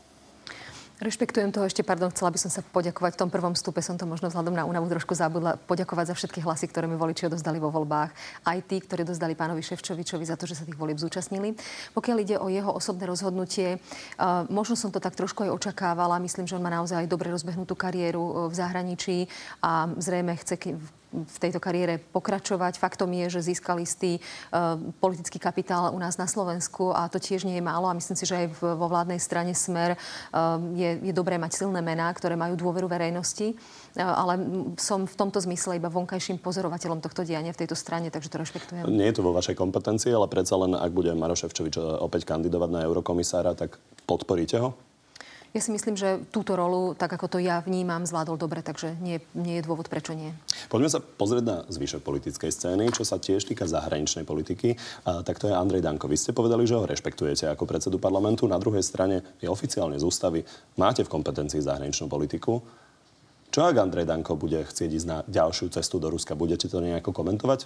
Rešpektujem 1.00 1.56
to 1.56 1.64
ešte, 1.64 1.80
pardon, 1.80 2.12
chcela 2.12 2.28
by 2.28 2.36
som 2.36 2.52
sa 2.52 2.60
poďakovať. 2.60 3.16
V 3.16 3.22
tom 3.24 3.32
prvom 3.32 3.56
stupe 3.56 3.80
som 3.80 3.96
to 3.96 4.04
možno 4.04 4.28
vzhľadom 4.28 4.52
na 4.52 4.68
únavu 4.68 4.84
trošku 4.92 5.16
zabudla. 5.16 5.56
Poďakovať 5.56 6.12
za 6.12 6.16
všetky 6.20 6.44
hlasy, 6.44 6.68
ktoré 6.68 6.92
mi 6.92 7.00
voliči 7.00 7.32
odozdali 7.32 7.56
vo 7.56 7.72
voľbách. 7.72 8.12
Aj 8.44 8.60
tí, 8.68 8.84
ktorí 8.84 9.08
dozdali 9.08 9.32
pánovi 9.32 9.64
Ševčovičovi 9.64 10.28
za 10.28 10.36
to, 10.36 10.44
že 10.44 10.60
sa 10.60 10.68
tých 10.68 10.76
volieb 10.76 11.00
zúčastnili. 11.00 11.56
Pokiaľ 11.96 12.18
ide 12.20 12.36
o 12.36 12.52
jeho 12.52 12.68
osobné 12.76 13.08
rozhodnutie, 13.08 13.80
uh, 13.80 14.44
možno 14.52 14.76
som 14.76 14.92
to 14.92 15.00
tak 15.00 15.16
trošku 15.16 15.48
aj 15.48 15.56
očakávala. 15.72 16.20
Myslím, 16.20 16.52
že 16.52 16.60
on 16.60 16.68
má 16.68 16.72
naozaj 16.76 17.08
dobre 17.08 17.32
rozbehnutú 17.32 17.80
kariéru 17.80 18.20
uh, 18.20 18.34
v 18.52 18.60
zahraničí 18.60 19.32
a 19.64 19.88
zrejme 19.96 20.36
chce 20.36 20.60
v 21.10 21.38
tejto 21.42 21.58
kariére 21.58 21.98
pokračovať. 21.98 22.78
Faktom 22.78 23.10
je, 23.14 23.40
že 23.40 23.54
získal 23.54 23.82
istý 23.82 24.22
uh, 24.54 24.78
politický 25.02 25.42
kapitál 25.42 25.90
u 25.90 26.00
nás 26.00 26.22
na 26.22 26.30
Slovensku 26.30 26.94
a 26.94 27.10
to 27.10 27.18
tiež 27.18 27.44
nie 27.50 27.58
je 27.58 27.66
málo 27.66 27.90
a 27.90 27.98
myslím 27.98 28.18
si, 28.18 28.26
že 28.30 28.46
aj 28.46 28.48
vo 28.62 28.88
vládnej 28.90 29.18
strane 29.18 29.58
Smer 29.58 29.98
uh, 29.98 30.62
je, 30.78 31.02
je 31.02 31.14
dobré 31.14 31.42
mať 31.42 31.66
silné 31.66 31.82
mená, 31.82 32.14
ktoré 32.14 32.38
majú 32.38 32.54
dôveru 32.54 32.86
verejnosti, 32.86 33.54
uh, 33.54 34.06
ale 34.06 34.38
som 34.78 35.10
v 35.10 35.16
tomto 35.18 35.42
zmysle 35.42 35.82
iba 35.82 35.90
vonkajším 35.90 36.38
pozorovateľom 36.42 37.02
tohto 37.02 37.26
diania 37.26 37.54
v 37.54 37.66
tejto 37.66 37.74
strane, 37.74 38.14
takže 38.14 38.30
to 38.30 38.38
rešpektujem. 38.38 38.86
Nie 38.90 39.10
je 39.10 39.18
to 39.18 39.26
vo 39.26 39.34
vašej 39.34 39.58
kompetencii, 39.58 40.14
ale 40.14 40.30
predsa 40.30 40.58
len, 40.62 40.78
ak 40.78 40.94
bude 40.94 41.14
Maroš 41.18 41.50
Ševčovič 41.50 41.80
opäť 41.80 42.30
kandidovať 42.30 42.70
na 42.70 42.82
eurokomisára, 42.86 43.58
tak 43.58 43.82
podporíte 44.06 44.62
ho? 44.62 44.89
Ja 45.50 45.66
si 45.66 45.74
myslím, 45.74 45.98
že 45.98 46.22
túto 46.30 46.54
rolu, 46.54 46.94
tak 46.94 47.10
ako 47.10 47.26
to 47.26 47.38
ja 47.42 47.58
vnímam, 47.66 48.06
zvládol 48.06 48.38
dobre, 48.38 48.62
takže 48.62 48.94
nie, 49.02 49.18
nie 49.34 49.58
je 49.58 49.66
dôvod, 49.66 49.90
prečo 49.90 50.14
nie. 50.14 50.30
Poďme 50.70 50.94
sa 50.94 51.02
pozrieť 51.02 51.44
na 51.46 51.58
zvyšok 51.66 52.06
politickej 52.06 52.54
scény, 52.54 52.94
čo 52.94 53.02
sa 53.02 53.18
tiež 53.18 53.50
týka 53.50 53.66
zahraničnej 53.66 54.30
politiky. 54.30 54.78
A, 55.10 55.26
tak 55.26 55.42
to 55.42 55.50
je 55.50 55.58
Andrej 55.58 55.82
Danko. 55.82 56.06
Vy 56.06 56.22
ste 56.22 56.38
povedali, 56.38 56.70
že 56.70 56.78
ho 56.78 56.86
rešpektujete 56.86 57.50
ako 57.50 57.66
predsedu 57.66 57.98
parlamentu. 57.98 58.46
Na 58.46 58.62
druhej 58.62 58.86
strane 58.86 59.26
je 59.42 59.50
oficiálne 59.50 59.98
z 59.98 60.06
ústavy. 60.06 60.46
Máte 60.78 61.02
v 61.02 61.10
kompetencii 61.10 61.66
zahraničnú 61.66 62.06
politiku. 62.06 62.62
Čo 63.50 63.66
ak 63.66 63.82
Andrej 63.82 64.06
Danko 64.06 64.38
bude 64.38 64.62
chcieť 64.62 64.90
ísť 65.02 65.08
na 65.10 65.18
ďalšiu 65.26 65.74
cestu 65.74 65.98
do 65.98 66.14
Ruska? 66.14 66.38
Budete 66.38 66.70
to 66.70 66.78
nejako 66.78 67.10
komentovať? 67.10 67.66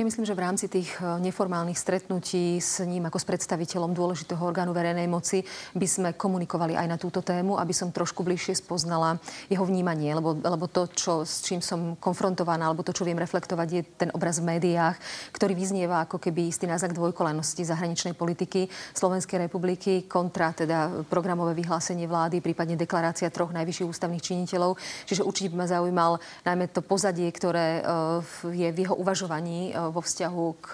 Ja 0.00 0.08
myslím, 0.08 0.24
že 0.24 0.32
v 0.32 0.48
rámci 0.48 0.64
tých 0.64 0.96
e, 0.96 1.20
neformálnych 1.20 1.76
stretnutí 1.76 2.56
s 2.56 2.80
ním 2.88 3.04
ako 3.04 3.20
s 3.20 3.28
predstaviteľom 3.28 3.92
dôležitého 3.92 4.40
orgánu 4.40 4.72
verejnej 4.72 5.04
moci 5.04 5.44
by 5.76 5.84
sme 5.84 6.08
komunikovali 6.16 6.72
aj 6.72 6.88
na 6.88 6.96
túto 6.96 7.20
tému, 7.20 7.60
aby 7.60 7.76
som 7.76 7.92
trošku 7.92 8.24
bližšie 8.24 8.64
spoznala 8.64 9.20
jeho 9.52 9.60
vnímanie, 9.60 10.16
lebo, 10.16 10.40
lebo 10.40 10.72
to, 10.72 10.88
čo, 10.88 11.28
s 11.28 11.44
čím 11.44 11.60
som 11.60 12.00
konfrontovaná, 12.00 12.72
alebo 12.72 12.80
to, 12.80 12.96
čo 12.96 13.04
viem 13.04 13.20
reflektovať, 13.20 13.68
je 13.68 13.82
ten 13.84 14.08
obraz 14.16 14.40
v 14.40 14.56
médiách, 14.56 14.96
ktorý 15.36 15.52
vyznieva 15.52 16.08
ako 16.08 16.16
keby 16.16 16.48
istý 16.48 16.64
náznak 16.64 16.96
dvojkolenosti 16.96 17.68
zahraničnej 17.68 18.16
politiky 18.16 18.72
Slovenskej 18.96 19.52
republiky 19.52 20.08
kontra 20.08 20.56
teda 20.56 21.04
programové 21.12 21.52
vyhlásenie 21.52 22.08
vlády, 22.08 22.40
prípadne 22.40 22.80
deklarácia 22.80 23.28
troch 23.28 23.52
najvyšších 23.52 23.92
ústavných 23.92 24.24
činiteľov. 24.24 24.80
Čiže 25.04 25.28
určite 25.28 25.52
by 25.52 25.56
ma 25.60 25.68
zaujímal 25.68 26.12
najmä 26.48 26.72
to 26.72 26.80
pozadie, 26.80 27.28
ktoré 27.28 27.84
uh, 27.84 28.24
je 28.48 28.68
v 28.72 28.88
jeho 28.88 28.96
uvažovaní 28.96 29.76
uh, 29.76 29.89
vo 29.90 30.02
vzťahu 30.02 30.44
k, 30.62 30.68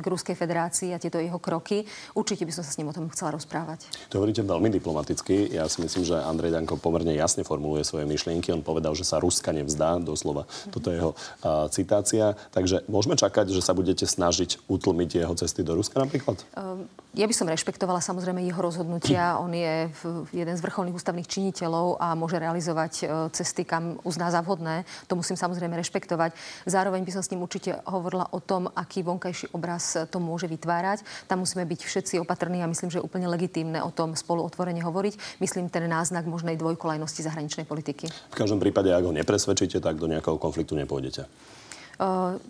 k 0.00 0.06
Ruskej 0.06 0.36
federácii 0.38 0.90
a 0.94 1.02
tieto 1.02 1.18
jeho 1.18 1.38
kroky. 1.38 1.84
Určite 2.14 2.46
by 2.46 2.52
som 2.54 2.62
sa 2.62 2.72
s 2.72 2.78
ním 2.78 2.90
o 2.90 2.96
tom 2.96 3.10
chcela 3.10 3.34
rozprávať. 3.34 3.90
To 4.08 4.22
hovoríte 4.22 4.42
veľmi 4.42 4.70
diplomaticky. 4.70 5.52
Ja 5.52 5.66
si 5.66 5.82
myslím, 5.82 6.06
že 6.06 6.16
Andrej 6.18 6.54
Danko 6.54 6.78
pomerne 6.78 7.12
jasne 7.12 7.42
formuluje 7.42 7.84
svoje 7.84 8.06
myšlienky. 8.06 8.54
On 8.54 8.64
povedal, 8.64 8.94
že 8.94 9.04
sa 9.04 9.20
Ruska 9.20 9.52
nevzdá, 9.52 9.98
doslova. 10.00 10.46
Toto 10.70 10.88
je 10.88 10.96
jeho 11.02 11.12
uh, 11.12 11.68
citácia. 11.68 12.38
Takže 12.54 12.86
môžeme 12.86 13.18
čakať, 13.18 13.52
že 13.52 13.60
sa 13.60 13.76
budete 13.76 14.06
snažiť 14.06 14.70
utlmiť 14.70 15.10
jeho 15.26 15.34
cesty 15.36 15.60
do 15.66 15.76
Ruska 15.76 16.00
napríklad? 16.00 16.40
Um, 16.56 16.86
ja 17.12 17.28
by 17.28 17.34
som 17.36 17.44
rešpektovala 17.44 18.00
samozrejme 18.00 18.40
jeho 18.40 18.56
rozhodnutia. 18.56 19.36
On 19.36 19.52
je 19.52 19.92
jeden 20.32 20.54
z 20.56 20.64
vrcholných 20.64 20.96
ústavných 20.96 21.28
činiteľov 21.28 22.00
a 22.00 22.16
môže 22.16 22.40
realizovať 22.40 22.92
e, 23.00 23.04
cesty, 23.36 23.68
kam 23.68 24.00
uzná 24.00 24.32
za 24.32 24.40
vhodné. 24.40 24.88
To 25.12 25.20
musím 25.20 25.36
samozrejme 25.36 25.76
rešpektovať. 25.76 26.32
Zároveň 26.64 27.04
by 27.04 27.12
som 27.12 27.20
s 27.20 27.28
ním 27.28 27.44
určite 27.44 27.76
hovorila 27.84 28.32
o 28.32 28.40
tom, 28.40 28.64
aký 28.72 29.04
vonkajší 29.04 29.52
obraz 29.52 30.00
to 30.08 30.16
môže 30.24 30.48
vytvárať. 30.48 31.04
Tam 31.28 31.44
musíme 31.44 31.68
byť 31.68 31.80
všetci 31.84 32.14
opatrní 32.24 32.64
a 32.64 32.70
myslím, 32.72 32.88
že 32.88 32.96
je 32.96 33.04
úplne 33.04 33.28
legitímne 33.28 33.84
o 33.84 33.92
tom 33.92 34.16
spolu 34.16 34.40
otvorene 34.48 34.80
hovoriť. 34.80 35.38
Myslím 35.44 35.68
ten 35.68 35.84
náznak 35.84 36.24
možnej 36.24 36.56
dvojkolajnosti 36.56 37.20
zahraničnej 37.28 37.68
politiky. 37.68 38.08
V 38.08 38.36
každom 38.40 38.56
prípade, 38.56 38.88
ak 38.88 39.04
ho 39.04 39.12
nepresvedčíte, 39.12 39.84
tak 39.84 40.00
do 40.00 40.08
nejakého 40.08 40.40
konfliktu 40.40 40.72
nepôjdete. 40.80 41.28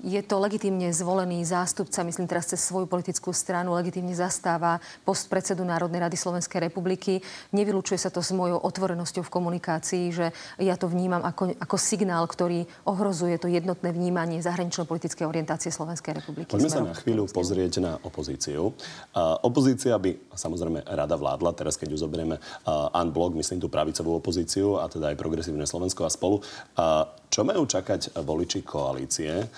Je 0.03 0.21
to 0.25 0.37
legitímne 0.39 0.89
zvolený 0.95 1.45
zástupca, 1.45 2.07
myslím 2.07 2.31
teraz 2.31 2.49
cez 2.49 2.63
svoju 2.63 2.87
politickú 2.87 3.35
stranu, 3.35 3.75
legitímne 3.77 4.15
zastáva 4.15 4.79
post 5.03 5.27
predsedu 5.29 5.67
Národnej 5.67 6.03
rady 6.03 6.17
Slovenskej 6.17 6.71
republiky. 6.71 7.21
Nevylučuje 7.53 7.99
sa 7.99 8.09
to 8.09 8.25
s 8.25 8.31
mojou 8.33 8.63
otvorenosťou 8.63 9.27
v 9.27 9.35
komunikácii, 9.35 10.05
že 10.13 10.27
ja 10.63 10.79
to 10.79 10.89
vnímam 10.89 11.21
ako, 11.25 11.57
ako 11.59 11.77
signál, 11.77 12.25
ktorý 12.25 12.65
ohrozuje 12.89 13.37
to 13.37 13.51
jednotné 13.51 13.93
vnímanie 13.93 14.41
zahranično-politickej 14.41 15.25
orientácie 15.27 15.69
Slovenskej 15.69 16.23
republiky. 16.23 16.49
Poďme 16.49 16.71
sa 16.73 16.83
na 16.83 16.97
chvíľu 16.97 17.29
pozrieť 17.29 17.83
na 17.83 17.93
opozíciu. 18.03 18.73
Uh, 19.13 19.37
opozícia 19.45 19.95
by 19.97 20.33
samozrejme 20.33 20.85
rada 20.87 21.17
vládla, 21.17 21.55
teraz 21.55 21.77
keď 21.77 21.95
ju 21.95 21.99
zoberieme 22.03 22.37
uh, 22.39 22.89
unblock, 22.97 23.37
myslím 23.37 23.61
tú 23.61 23.69
pravicovú 23.69 24.17
opozíciu 24.17 24.81
a 24.81 24.89
teda 24.89 25.13
aj 25.13 25.17
progresívne 25.21 25.69
Slovensko 25.69 26.05
a 26.05 26.11
spolu. 26.11 26.41
Uh, 26.75 27.07
čo 27.33 27.49
majú 27.49 27.65
čakať 27.65 28.12
voliči 28.21 28.61
koalície? 28.61 29.49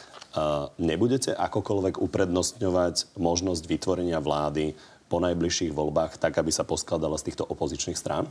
Nebudete 0.79 1.35
akokoľvek 1.35 1.99
uprednostňovať 1.99 3.19
možnosť 3.19 3.63
vytvorenia 3.67 4.23
vlády 4.23 4.79
po 5.11 5.19
najbližších 5.19 5.75
voľbách 5.75 6.23
tak, 6.23 6.39
aby 6.39 6.55
sa 6.55 6.63
poskladala 6.63 7.19
z 7.19 7.35
týchto 7.35 7.43
opozičných 7.43 7.99
strán? 7.99 8.31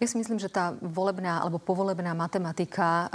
Ja 0.00 0.08
si 0.08 0.16
myslím, 0.16 0.40
že 0.40 0.48
tá 0.48 0.72
volebná 0.80 1.44
alebo 1.44 1.62
povolebná 1.62 2.16
matematika 2.16 2.88
uh, 2.88 3.08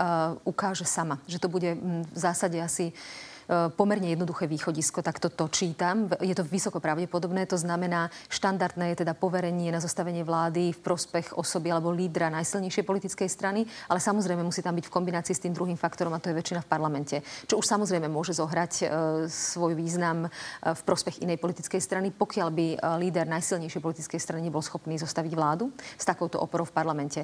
ukáže 0.48 0.88
sama. 0.88 1.20
Že 1.28 1.38
to 1.42 1.48
bude 1.52 1.70
v 2.14 2.18
zásade 2.18 2.56
asi 2.62 2.94
E, 2.94 3.37
pomerne 3.48 4.12
jednoduché 4.12 4.48
východisko, 4.48 5.00
tak 5.02 5.24
to 5.24 5.48
čítam. 5.48 6.12
Je 6.20 6.36
to 6.36 6.44
vysoko 6.44 6.84
pravdepodobné, 6.84 7.48
to 7.48 7.56
znamená 7.56 8.12
štandardné 8.28 8.92
je 8.92 9.08
teda 9.08 9.16
poverenie 9.16 9.72
na 9.72 9.80
zostavenie 9.80 10.24
vlády 10.24 10.76
v 10.76 10.80
prospech 10.84 11.40
osoby 11.40 11.72
alebo 11.72 11.96
lídra 11.96 12.28
najsilnejšej 12.28 12.84
politickej 12.84 13.30
strany, 13.32 13.64
ale 13.88 14.04
samozrejme 14.04 14.44
musí 14.44 14.60
tam 14.60 14.76
byť 14.76 14.86
v 14.92 14.94
kombinácii 14.94 15.36
s 15.36 15.44
tým 15.48 15.56
druhým 15.56 15.80
faktorom 15.80 16.12
a 16.12 16.20
to 16.20 16.28
je 16.28 16.36
väčšina 16.36 16.60
v 16.64 16.68
parlamente. 16.68 17.16
Čo 17.48 17.64
už 17.64 17.66
samozrejme 17.66 18.12
môže 18.12 18.36
zohrať 18.36 18.74
e, 18.82 18.86
svoj 19.32 19.80
význam 19.80 20.28
e, 20.28 20.30
v 20.76 20.82
prospech 20.84 21.24
inej 21.24 21.40
politickej 21.40 21.80
strany, 21.80 22.12
pokiaľ 22.12 22.50
by 22.52 22.68
líder 23.00 23.32
najsilnejšej 23.32 23.80
politickej 23.80 24.20
strany 24.20 24.44
nebol 24.44 24.60
schopný 24.60 25.00
zostaviť 25.00 25.32
vládu 25.32 25.72
s 25.96 26.04
takouto 26.04 26.44
oporou 26.44 26.68
v 26.68 26.76
parlamente. 26.76 27.24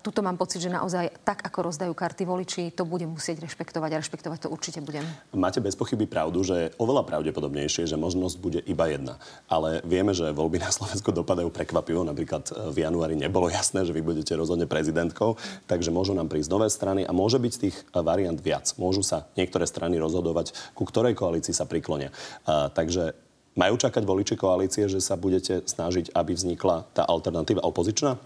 E, 0.00 0.02
tuto 0.02 0.24
mám 0.24 0.40
pocit, 0.40 0.64
že 0.64 0.72
naozaj 0.72 1.12
tak, 1.22 1.44
ako 1.44 1.68
rozdajú 1.68 1.92
karty 1.92 2.24
voliči, 2.24 2.72
to 2.72 2.88
budem 2.88 3.12
musieť 3.12 3.44
rešpektovať 3.44 3.90
a 3.92 4.00
rešpektovať 4.00 4.38
to 4.40 4.48
určite 4.48 4.80
budem. 4.80 5.04
Máte 5.36 5.60
bez 5.60 5.76
pochyby 5.76 6.08
pravdu, 6.08 6.40
že 6.40 6.72
oveľa 6.80 7.04
pravdepodobnejšie, 7.04 7.84
že 7.84 8.00
možnosť 8.00 8.36
bude 8.40 8.60
iba 8.64 8.88
jedna. 8.88 9.20
Ale 9.46 9.84
vieme, 9.84 10.16
že 10.16 10.32
voľby 10.32 10.60
na 10.64 10.72
Slovensku 10.72 11.12
dopadajú 11.12 11.52
prekvapivo. 11.52 12.00
Napríklad 12.00 12.48
e, 12.48 12.72
v 12.72 12.78
januári 12.80 13.14
nebolo 13.14 13.52
jasné, 13.52 13.84
že 13.84 13.92
vy 13.92 14.00
budete 14.00 14.32
rozhodne 14.34 14.64
prezidentkou, 14.64 15.36
takže 15.68 15.92
môžu 15.92 16.16
nám 16.16 16.32
prísť 16.32 16.50
nové 16.50 16.68
strany 16.72 17.04
a 17.04 17.12
môže 17.12 17.36
byť 17.36 17.54
tých 17.60 17.76
e, 17.76 18.00
variant 18.00 18.40
viac. 18.40 18.72
Môžu 18.80 19.04
sa 19.04 19.28
niektoré 19.36 19.68
strany 19.68 20.00
rozhodovať, 20.00 20.56
ku 20.72 20.88
ktorej 20.88 21.12
koalícii 21.12 21.52
sa 21.52 21.68
priklonia. 21.68 22.10
Uh, 22.46 22.72
takže 22.72 23.12
majú 23.58 23.74
čakať 23.76 24.02
voliči 24.06 24.34
koalície, 24.38 24.86
že 24.86 25.02
sa 25.02 25.18
budete 25.18 25.66
snažiť, 25.66 26.14
aby 26.14 26.32
vznikla 26.32 26.86
tá 26.94 27.02
alternatíva 27.02 27.66
opozičná? 27.66 28.16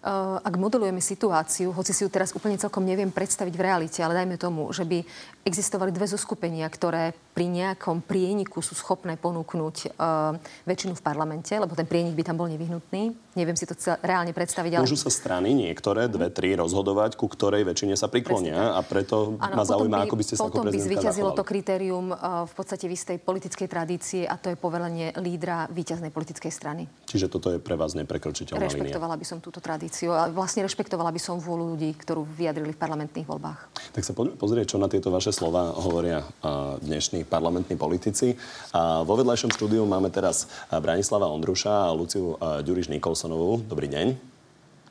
Eh, 0.00 0.38
ak 0.40 0.56
modelujeme 0.56 0.96
situáciu, 0.96 1.76
hoci 1.76 1.92
si 1.92 2.00
ju 2.00 2.08
teraz 2.08 2.32
úplne 2.32 2.56
celkom 2.56 2.80
neviem 2.88 3.12
predstaviť 3.12 3.52
v 3.52 3.64
realite, 3.68 4.00
ale 4.00 4.16
dajme 4.16 4.40
tomu, 4.40 4.72
že 4.72 4.88
by 4.88 5.04
existovali 5.44 5.92
dve 5.92 6.08
zoskupenia, 6.08 6.64
ktoré 6.72 7.12
pri 7.36 7.44
nejakom 7.44 8.00
prieniku 8.00 8.64
sú 8.64 8.72
schopné 8.72 9.20
ponúknuť 9.20 9.92
uh, 10.00 10.40
väčšinu 10.64 10.96
v 10.96 11.04
parlamente, 11.04 11.52
lebo 11.52 11.76
ten 11.76 11.84
prienik 11.84 12.16
by 12.16 12.24
tam 12.24 12.40
bol 12.40 12.48
nevyhnutný. 12.48 13.12
Neviem 13.38 13.54
si 13.54 13.62
to 13.62 13.78
reálne 14.02 14.34
predstaviť. 14.34 14.74
Ale... 14.74 14.82
Môžu 14.82 14.98
sa 14.98 15.06
strany 15.06 15.54
niektoré, 15.54 16.10
dve, 16.10 16.34
tri 16.34 16.58
rozhodovať, 16.58 17.14
ku 17.14 17.30
ktorej 17.30 17.62
väčšine 17.62 17.94
sa 17.94 18.10
priklonia 18.10 18.74
a 18.74 18.82
preto 18.82 19.38
ano, 19.38 19.54
ma 19.54 19.62
zaujíma, 19.62 20.02
by, 20.02 20.04
ako 20.10 20.16
by 20.18 20.24
ste 20.26 20.34
sa 20.34 20.50
ako 20.50 20.66
by 20.66 20.78
zvíťazilo 20.78 21.30
to 21.38 21.46
kritérium 21.46 22.10
uh, 22.10 22.42
v 22.50 22.52
podstate 22.58 22.90
v 22.90 22.98
istej 22.98 23.16
politickej 23.22 23.68
tradície 23.70 24.22
a 24.26 24.34
to 24.34 24.50
je 24.50 24.56
povelenie 24.58 25.14
lídra 25.22 25.70
víťaznej 25.70 26.10
politickej 26.10 26.50
strany. 26.50 26.90
Čiže 27.06 27.30
toto 27.30 27.54
je 27.54 27.62
pre 27.62 27.78
vás 27.78 27.94
neprekročiteľná 27.94 28.66
Rešpektovala 28.66 29.14
línia. 29.14 29.22
by 29.22 29.26
som 29.30 29.38
túto 29.38 29.62
tradíciu 29.62 30.10
a 30.10 30.26
vlastne 30.26 30.66
rešpektovala 30.66 31.14
by 31.14 31.20
som 31.22 31.38
vôľu 31.38 31.78
ľudí, 31.78 31.94
ktorú 32.02 32.26
vyjadrili 32.26 32.74
v 32.74 32.78
parlamentných 32.82 33.30
voľbách. 33.30 33.94
Tak 33.94 34.02
sa 34.02 34.10
poďme 34.10 34.34
pozrieť, 34.34 34.74
čo 34.74 34.82
na 34.82 34.90
tieto 34.90 35.14
vaše 35.14 35.30
slova 35.30 35.70
hovoria 35.78 36.26
uh, 36.26 36.82
dnešní 36.82 37.30
parlamentní 37.30 37.78
politici. 37.78 38.34
A 38.74 39.06
vo 39.06 39.14
vedľajšom 39.14 39.54
štúdiu 39.54 39.86
máme 39.86 40.10
teraz 40.10 40.50
Branislava 40.70 41.30
Ondruša 41.30 41.86
a 41.86 41.94
Luciu 41.94 42.34
Ďuriš 42.40 42.90
Nikolsonovú. 43.20 43.60
Dobrý 43.68 43.84
deň. 43.84 44.06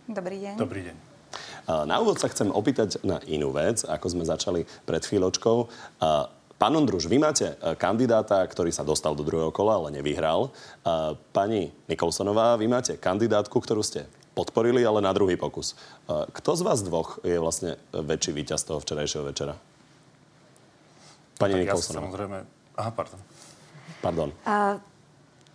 Dobrý 0.05 0.37
deň. 0.37 0.53
Dobrý 0.61 0.81
deň. 0.85 0.95
Na 1.89 1.97
úvod 1.97 2.21
sa 2.21 2.29
chcem 2.29 2.53
opýtať 2.53 3.01
na 3.01 3.17
inú 3.25 3.49
vec, 3.49 3.81
ako 3.81 4.05
sme 4.05 4.21
začali 4.21 4.69
pred 4.85 5.01
chvíľočkou. 5.01 5.65
Pán 6.61 6.73
Ondruš, 6.77 7.09
vy 7.09 7.17
máte 7.17 7.57
kandidáta, 7.81 8.45
ktorý 8.45 8.69
sa 8.69 8.85
dostal 8.85 9.17
do 9.17 9.25
druhého 9.25 9.49
kola, 9.49 9.81
ale 9.81 9.97
nevyhral. 9.97 10.53
Pani 11.33 11.73
Nikolsonová, 11.89 12.53
vy 12.61 12.69
máte 12.69 13.01
kandidátku, 13.01 13.57
ktorú 13.57 13.81
ste 13.81 14.05
podporili, 14.37 14.85
ale 14.85 15.01
na 15.01 15.09
druhý 15.09 15.33
pokus. 15.33 15.73
Kto 16.05 16.53
z 16.53 16.61
vás 16.61 16.85
dvoch 16.85 17.17
je 17.25 17.41
vlastne 17.41 17.81
väčší 17.97 18.29
víťaz 18.29 18.61
toho 18.61 18.77
včerajšieho 18.77 19.25
večera? 19.25 19.57
Pani 21.41 21.57
tak 21.57 21.61
Nikolsonová. 21.65 21.97
Ja 21.97 22.05
samozrejme... 22.05 22.37
Aha, 22.77 22.91
pardon. 22.93 23.19
Pardon. 24.05 24.29
A 24.45 24.77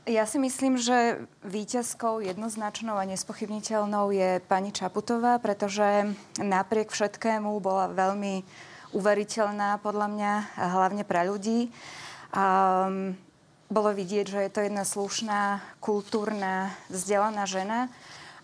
ja 0.04 0.28
si 0.28 0.36
myslím, 0.36 0.76
že 0.76 1.24
víťazkou 1.48 2.20
jednoznačnou 2.20 2.96
a 3.00 3.08
nespochybniteľnou 3.08 4.12
je 4.12 4.30
pani 4.44 4.68
Čaputová, 4.68 5.40
pretože 5.40 6.12
napriek 6.36 6.92
všetkému 6.92 7.48
bola 7.60 7.88
veľmi 7.88 8.44
uveriteľná 8.92 9.80
podľa 9.80 10.06
mňa, 10.12 10.32
hlavne 10.60 11.02
pre 11.08 11.24
ľudí. 11.24 11.72
Mm, 12.36 13.16
bolo 13.72 13.90
vidieť, 13.96 14.26
že 14.28 14.40
je 14.44 14.52
to 14.52 14.60
jedna 14.60 14.84
slušná, 14.84 15.64
kultúrna, 15.80 16.76
vzdelaná 16.92 17.48
žena 17.48 17.88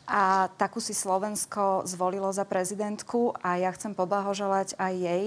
a 0.09 0.49
takú 0.59 0.81
si 0.81 0.97
Slovensko 0.97 1.85
zvolilo 1.85 2.33
za 2.33 2.49
prezidentku 2.49 3.37
a 3.45 3.61
ja 3.61 3.71
chcem 3.77 3.95
poblahoželať 3.95 4.75
aj 4.81 4.95
jej, 4.97 5.25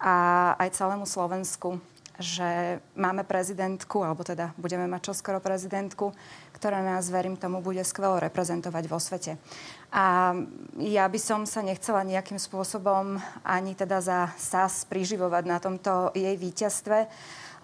a 0.00 0.14
aj 0.58 0.74
celému 0.74 1.06
Slovensku, 1.06 1.78
že 2.18 2.78
máme 2.94 3.26
prezidentku, 3.26 4.06
alebo 4.06 4.22
teda 4.22 4.54
budeme 4.54 4.86
mať 4.86 5.10
čoskoro 5.10 5.42
prezidentku, 5.42 6.14
ktorá 6.54 6.78
nás, 6.78 7.10
verím 7.10 7.34
tomu, 7.34 7.58
bude 7.58 7.82
skvelo 7.82 8.22
reprezentovať 8.22 8.84
vo 8.86 9.02
svete. 9.02 9.34
A 9.90 10.34
ja 10.78 11.06
by 11.10 11.18
som 11.18 11.40
sa 11.42 11.62
nechcela 11.62 12.06
nejakým 12.06 12.38
spôsobom 12.38 13.18
ani 13.42 13.74
teda 13.74 13.98
za 13.98 14.18
SAS 14.38 14.86
priživovať 14.86 15.44
na 15.46 15.58
tomto 15.58 16.14
jej 16.14 16.34
víťazstve, 16.38 16.98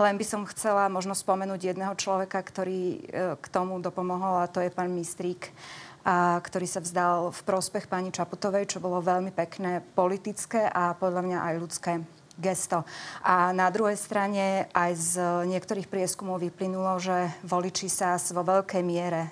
len 0.01 0.15
by 0.17 0.25
som 0.25 0.49
chcela 0.49 0.89
možno 0.89 1.13
spomenúť 1.13 1.77
jedného 1.77 1.93
človeka, 1.95 2.41
ktorý 2.41 2.81
e, 2.81 2.99
k 3.37 3.47
tomu 3.53 3.79
dopomohol, 3.85 4.41
a 4.41 4.51
to 4.51 4.65
je 4.65 4.73
pán 4.73 4.89
Mistrík 4.89 5.53
a 6.01 6.41
ktorý 6.41 6.65
sa 6.65 6.81
vzdal 6.81 7.29
v 7.29 7.41
prospech 7.45 7.85
pani 7.85 8.09
Čaputovej, 8.09 8.65
čo 8.65 8.81
bolo 8.81 9.05
veľmi 9.05 9.37
pekné 9.37 9.85
politické 9.85 10.65
a 10.65 10.97
podľa 10.97 11.23
mňa 11.29 11.39
aj 11.45 11.55
ľudské 11.61 11.93
gesto. 12.41 12.83
A 13.23 13.53
na 13.53 13.69
druhej 13.69 14.01
strane 14.01 14.67
aj 14.73 14.93
z 14.97 15.15
niektorých 15.47 15.87
prieskumov 15.87 16.41
vyplynulo, 16.41 16.97
že 16.99 17.31
voliči 17.45 17.87
sa 17.87 18.17
vo 18.33 18.43
veľkej 18.43 18.83
miere 18.83 19.29
e, 19.29 19.31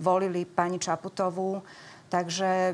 volili 0.00 0.48
pani 0.48 0.80
Čaputovú. 0.80 1.62
Takže 2.08 2.70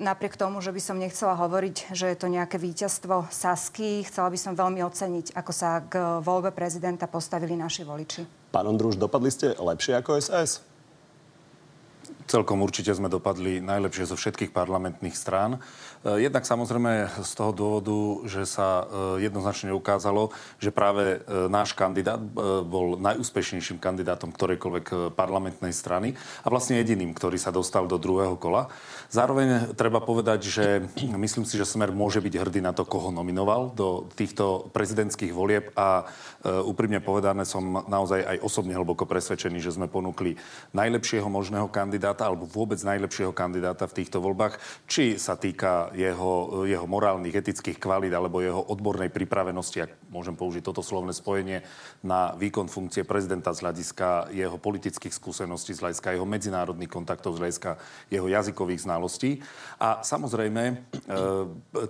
napriek 0.00 0.40
tomu, 0.40 0.64
že 0.64 0.72
by 0.72 0.80
som 0.80 0.96
nechcela 0.96 1.36
hovoriť, 1.36 1.92
že 1.92 2.08
je 2.08 2.16
to 2.16 2.32
nejaké 2.32 2.56
víťazstvo 2.56 3.28
Sasky, 3.28 4.08
chcela 4.08 4.32
by 4.32 4.38
som 4.40 4.56
veľmi 4.56 4.80
oceniť, 4.80 5.36
ako 5.36 5.52
sa 5.52 5.84
k 5.84 6.24
voľbe 6.24 6.48
prezidenta 6.48 7.04
postavili 7.04 7.60
naši 7.60 7.84
voliči. 7.84 8.24
Pán 8.48 8.64
Ondruš, 8.64 8.96
dopadli 8.96 9.28
ste 9.28 9.52
lepšie 9.52 10.00
ako 10.00 10.16
SAS? 10.16 10.73
Celkom 12.24 12.64
určite 12.64 12.88
sme 12.96 13.12
dopadli 13.12 13.60
najlepšie 13.60 14.08
zo 14.08 14.16
všetkých 14.16 14.48
parlamentných 14.48 15.12
strán. 15.12 15.60
E, 16.00 16.24
jednak 16.24 16.48
samozrejme 16.48 17.20
z 17.20 17.32
toho 17.36 17.52
dôvodu, 17.52 18.24
že 18.24 18.48
sa 18.48 18.80
e, 18.80 19.28
jednoznačne 19.28 19.76
ukázalo, 19.76 20.32
že 20.56 20.72
práve 20.72 21.20
e, 21.20 21.48
náš 21.52 21.76
kandidát 21.76 22.16
bol 22.64 22.96
najúspešnejším 22.96 23.76
kandidátom 23.76 24.32
ktorejkoľvek 24.32 25.12
parlamentnej 25.12 25.76
strany 25.76 26.16
a 26.40 26.48
vlastne 26.48 26.80
jediným, 26.80 27.12
ktorý 27.12 27.36
sa 27.36 27.52
dostal 27.52 27.84
do 27.84 28.00
druhého 28.00 28.40
kola. 28.40 28.72
Zároveň 29.12 29.76
treba 29.76 30.00
povedať, 30.00 30.48
že 30.48 30.66
myslím 30.96 31.44
si, 31.44 31.60
že 31.60 31.68
Smer 31.68 31.92
môže 31.92 32.24
byť 32.24 32.34
hrdý 32.40 32.64
na 32.64 32.72
to, 32.72 32.88
koho 32.88 33.12
nominoval 33.12 33.76
do 33.76 34.08
týchto 34.16 34.72
prezidentských 34.72 35.34
volieb 35.34 35.74
a 35.76 36.06
úprimne 36.44 37.02
povedané 37.02 37.42
som 37.42 37.84
naozaj 37.86 38.20
aj 38.22 38.36
osobne 38.46 38.74
hlboko 38.78 39.06
presvedčený, 39.06 39.58
že 39.58 39.74
sme 39.74 39.90
ponúkli 39.90 40.38
najlepšieho 40.70 41.26
možného 41.26 41.66
kandidáta 41.66 42.13
kandidáta 42.14 42.30
alebo 42.30 42.46
vôbec 42.46 42.78
najlepšieho 42.78 43.34
kandidáta 43.34 43.90
v 43.90 43.96
týchto 43.98 44.22
voľbách, 44.22 44.62
či 44.86 45.18
sa 45.18 45.34
týka 45.34 45.90
jeho, 45.98 46.64
jeho 46.64 46.86
morálnych, 46.86 47.34
etických 47.34 47.82
kvalít 47.82 48.14
alebo 48.14 48.38
jeho 48.38 48.62
odbornej 48.70 49.10
pripravenosti, 49.10 49.82
ak 49.82 49.90
môžem 50.14 50.38
použiť 50.38 50.62
toto 50.62 50.80
slovné 50.80 51.10
spojenie, 51.10 51.66
na 52.06 52.38
výkon 52.38 52.70
funkcie 52.70 53.02
prezidenta 53.02 53.50
z 53.50 53.66
hľadiska 53.66 54.30
jeho 54.30 54.56
politických 54.62 55.10
skúseností, 55.10 55.74
z 55.74 55.82
hľadiska 55.82 56.14
jeho 56.14 56.26
medzinárodných 56.26 56.92
kontaktov, 56.92 57.34
z 57.34 57.42
hľadiska 57.42 57.70
jeho 58.14 58.30
jazykových 58.30 58.86
znalostí. 58.86 59.42
A 59.82 60.06
samozrejme, 60.06 60.62
e, 60.70 60.74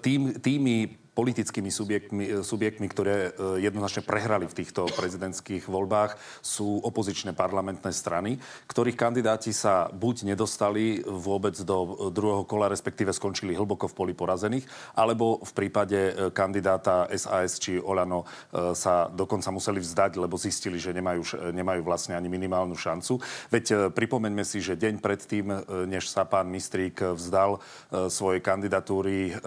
tým, 0.01 0.41
tými 0.41 1.04
politickými 1.15 1.71
subjektmi, 1.71 2.43
subjektmi, 2.43 2.87
ktoré 2.91 3.31
jednoznačne 3.63 4.03
prehrali 4.03 4.51
v 4.51 4.59
týchto 4.59 4.91
prezidentských 4.91 5.71
voľbách, 5.71 6.19
sú 6.43 6.83
opozičné 6.83 7.39
parlamentné 7.39 7.95
strany, 7.95 8.43
ktorých 8.67 8.99
kandidáti 8.99 9.55
sa 9.55 9.87
buď 9.95 10.35
nedostali 10.35 11.07
vôbec 11.07 11.55
do 11.63 12.11
druhého 12.11 12.43
kola, 12.43 12.67
respektíve 12.67 13.15
skončili 13.15 13.55
hlboko 13.55 13.87
v 13.87 13.95
poli 13.95 14.13
porazených, 14.13 14.67
alebo 14.99 15.39
v 15.39 15.53
prípade 15.55 16.35
kandidáta 16.35 17.07
SAS 17.15 17.63
či 17.63 17.79
Olano 17.79 18.27
sa 18.75 19.07
dokonca 19.07 19.55
museli 19.55 19.79
vzdať, 19.79 20.19
lebo 20.19 20.35
zistili, 20.35 20.83
že 20.83 20.91
nemajú, 20.91 21.55
nemajú 21.55 21.81
vlastne 21.87 22.19
ani 22.19 22.27
minimálnu 22.27 22.75
šancu. 22.75 23.23
Veď 23.55 23.95
pripomeňme 23.95 24.43
si, 24.43 24.59
že 24.59 24.75
deň 24.75 24.99
predtým, 24.99 25.47
než 25.87 26.11
sa 26.11 26.27
pán 26.27 26.51
Mistrík 26.51 26.99
vzdal 27.15 27.63
svojej 28.11 28.43
kandidatúry, 28.43 29.39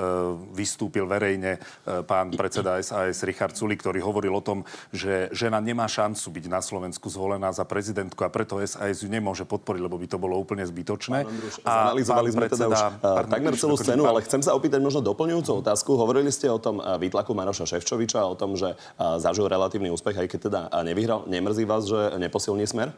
vystúpil 0.56 1.04
verejne 1.04 1.57
E, 1.57 1.57
pán 2.06 2.34
predseda 2.34 2.78
SAS 2.82 3.24
Richard 3.24 3.54
Suli, 3.58 3.76
ktorý 3.76 4.00
hovoril 4.04 4.34
o 4.36 4.44
tom, 4.44 4.64
že 4.94 5.30
žena 5.36 5.60
nemá 5.60 5.90
šancu 5.90 6.30
byť 6.34 6.46
na 6.48 6.62
Slovensku 6.64 7.08
zvolená 7.10 7.50
za 7.54 7.64
prezidentku 7.68 8.22
a 8.24 8.30
preto 8.30 8.60
SAS 8.64 9.02
ju 9.04 9.10
nemôže 9.10 9.44
podporiť, 9.44 9.82
lebo 9.82 9.96
by 9.98 10.08
to 10.08 10.18
bolo 10.18 10.38
úplne 10.38 10.64
zbytočné. 10.64 11.26
a 11.64 11.92
zanalizovali 11.94 12.30
sme 12.34 12.46
teda 12.48 12.68
už 12.68 12.82
pán, 13.02 13.26
takmer 13.28 13.54
celú 13.58 13.76
scénu, 13.80 14.04
ale 14.06 14.24
chcem 14.26 14.42
sa 14.44 14.54
opýtať 14.54 14.80
možno 14.84 15.02
doplňujúcu 15.02 15.52
otázku. 15.64 15.96
Hovorili 15.98 16.30
ste 16.30 16.52
o 16.52 16.60
tom 16.60 16.80
e, 16.80 16.84
výtlaku 17.02 17.32
Maroša 17.34 17.66
Ševčoviča, 17.66 18.24
o 18.28 18.36
tom, 18.36 18.60
že 18.60 18.76
zažil 18.98 19.48
relatívny 19.48 19.90
úspech, 19.94 20.18
aj 20.18 20.28
keď 20.28 20.40
teda 20.50 20.62
nevyhral. 20.84 21.26
Nemrzí 21.26 21.64
vás, 21.64 21.88
že 21.88 22.18
neposilní 22.18 22.68
smer? 22.68 22.92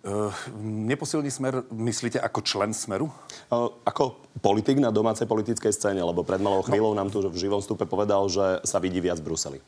Uh, 0.00 0.32
neposilný 0.64 1.28
smer, 1.28 1.60
myslíte, 1.68 2.16
ako 2.16 2.40
člen 2.40 2.72
smeru? 2.72 3.12
Uh, 3.52 3.68
ako 3.84 4.16
politik 4.40 4.80
na 4.80 4.88
domácej 4.88 5.28
politickej 5.28 5.76
scéne, 5.76 6.00
lebo 6.00 6.24
pred 6.24 6.40
malou 6.40 6.64
chvíľou 6.64 6.96
no. 6.96 7.04
nám 7.04 7.12
tu 7.12 7.20
v 7.20 7.36
živom 7.36 7.60
stupe 7.60 7.84
povedal, 7.84 8.24
že 8.32 8.64
sa 8.64 8.80
vidí 8.80 8.96
viac 8.96 9.20
v 9.20 9.28
Bruseli. 9.28 9.60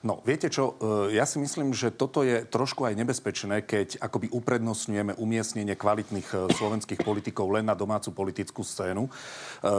No, 0.00 0.24
viete 0.24 0.48
čo, 0.48 0.80
e, 0.80 1.12
ja 1.12 1.28
si 1.28 1.36
myslím, 1.36 1.76
že 1.76 1.92
toto 1.92 2.24
je 2.24 2.48
trošku 2.48 2.88
aj 2.88 2.96
nebezpečné, 2.96 3.60
keď 3.60 4.00
akoby 4.00 4.32
uprednostňujeme 4.32 5.12
umiestnenie 5.20 5.76
kvalitných 5.76 6.24
e, 6.32 6.36
slovenských 6.56 7.04
politikov 7.04 7.52
len 7.52 7.68
na 7.68 7.76
domácu 7.76 8.08
politickú 8.08 8.64
scénu. 8.64 9.04
E, 9.04 9.10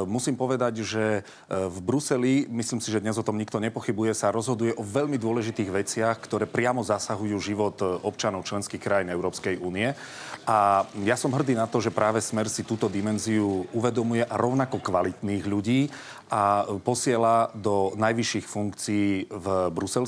musím 0.05 0.37
povedať, 0.37 0.85
že 0.85 1.25
v 1.49 1.77
Bruseli, 1.81 2.45
myslím 2.53 2.77
si, 2.77 2.93
že 2.93 3.01
dnes 3.01 3.17
o 3.17 3.25
tom 3.25 3.33
nikto 3.33 3.57
nepochybuje, 3.57 4.13
sa 4.13 4.29
rozhoduje 4.29 4.77
o 4.77 4.85
veľmi 4.85 5.17
dôležitých 5.17 5.73
veciach, 5.73 6.21
ktoré 6.21 6.45
priamo 6.45 6.85
zasahujú 6.85 7.41
život 7.41 7.81
občanov 8.05 8.45
členských 8.45 8.77
krajín 8.77 9.09
Európskej 9.09 9.57
únie. 9.57 9.97
A 10.45 10.85
ja 11.01 11.17
som 11.17 11.33
hrdý 11.33 11.57
na 11.57 11.65
to, 11.65 11.81
že 11.81 11.89
práve 11.89 12.21
Smer 12.21 12.45
si 12.45 12.61
túto 12.61 12.85
dimenziu 12.85 13.65
uvedomuje 13.73 14.21
a 14.21 14.37
rovnako 14.37 14.81
kvalitných 14.85 15.43
ľudí 15.49 15.89
a 16.31 16.63
posiela 16.87 17.51
do 17.51 17.91
najvyšších 17.99 18.47
funkcií 18.47 19.27
v 19.27 19.47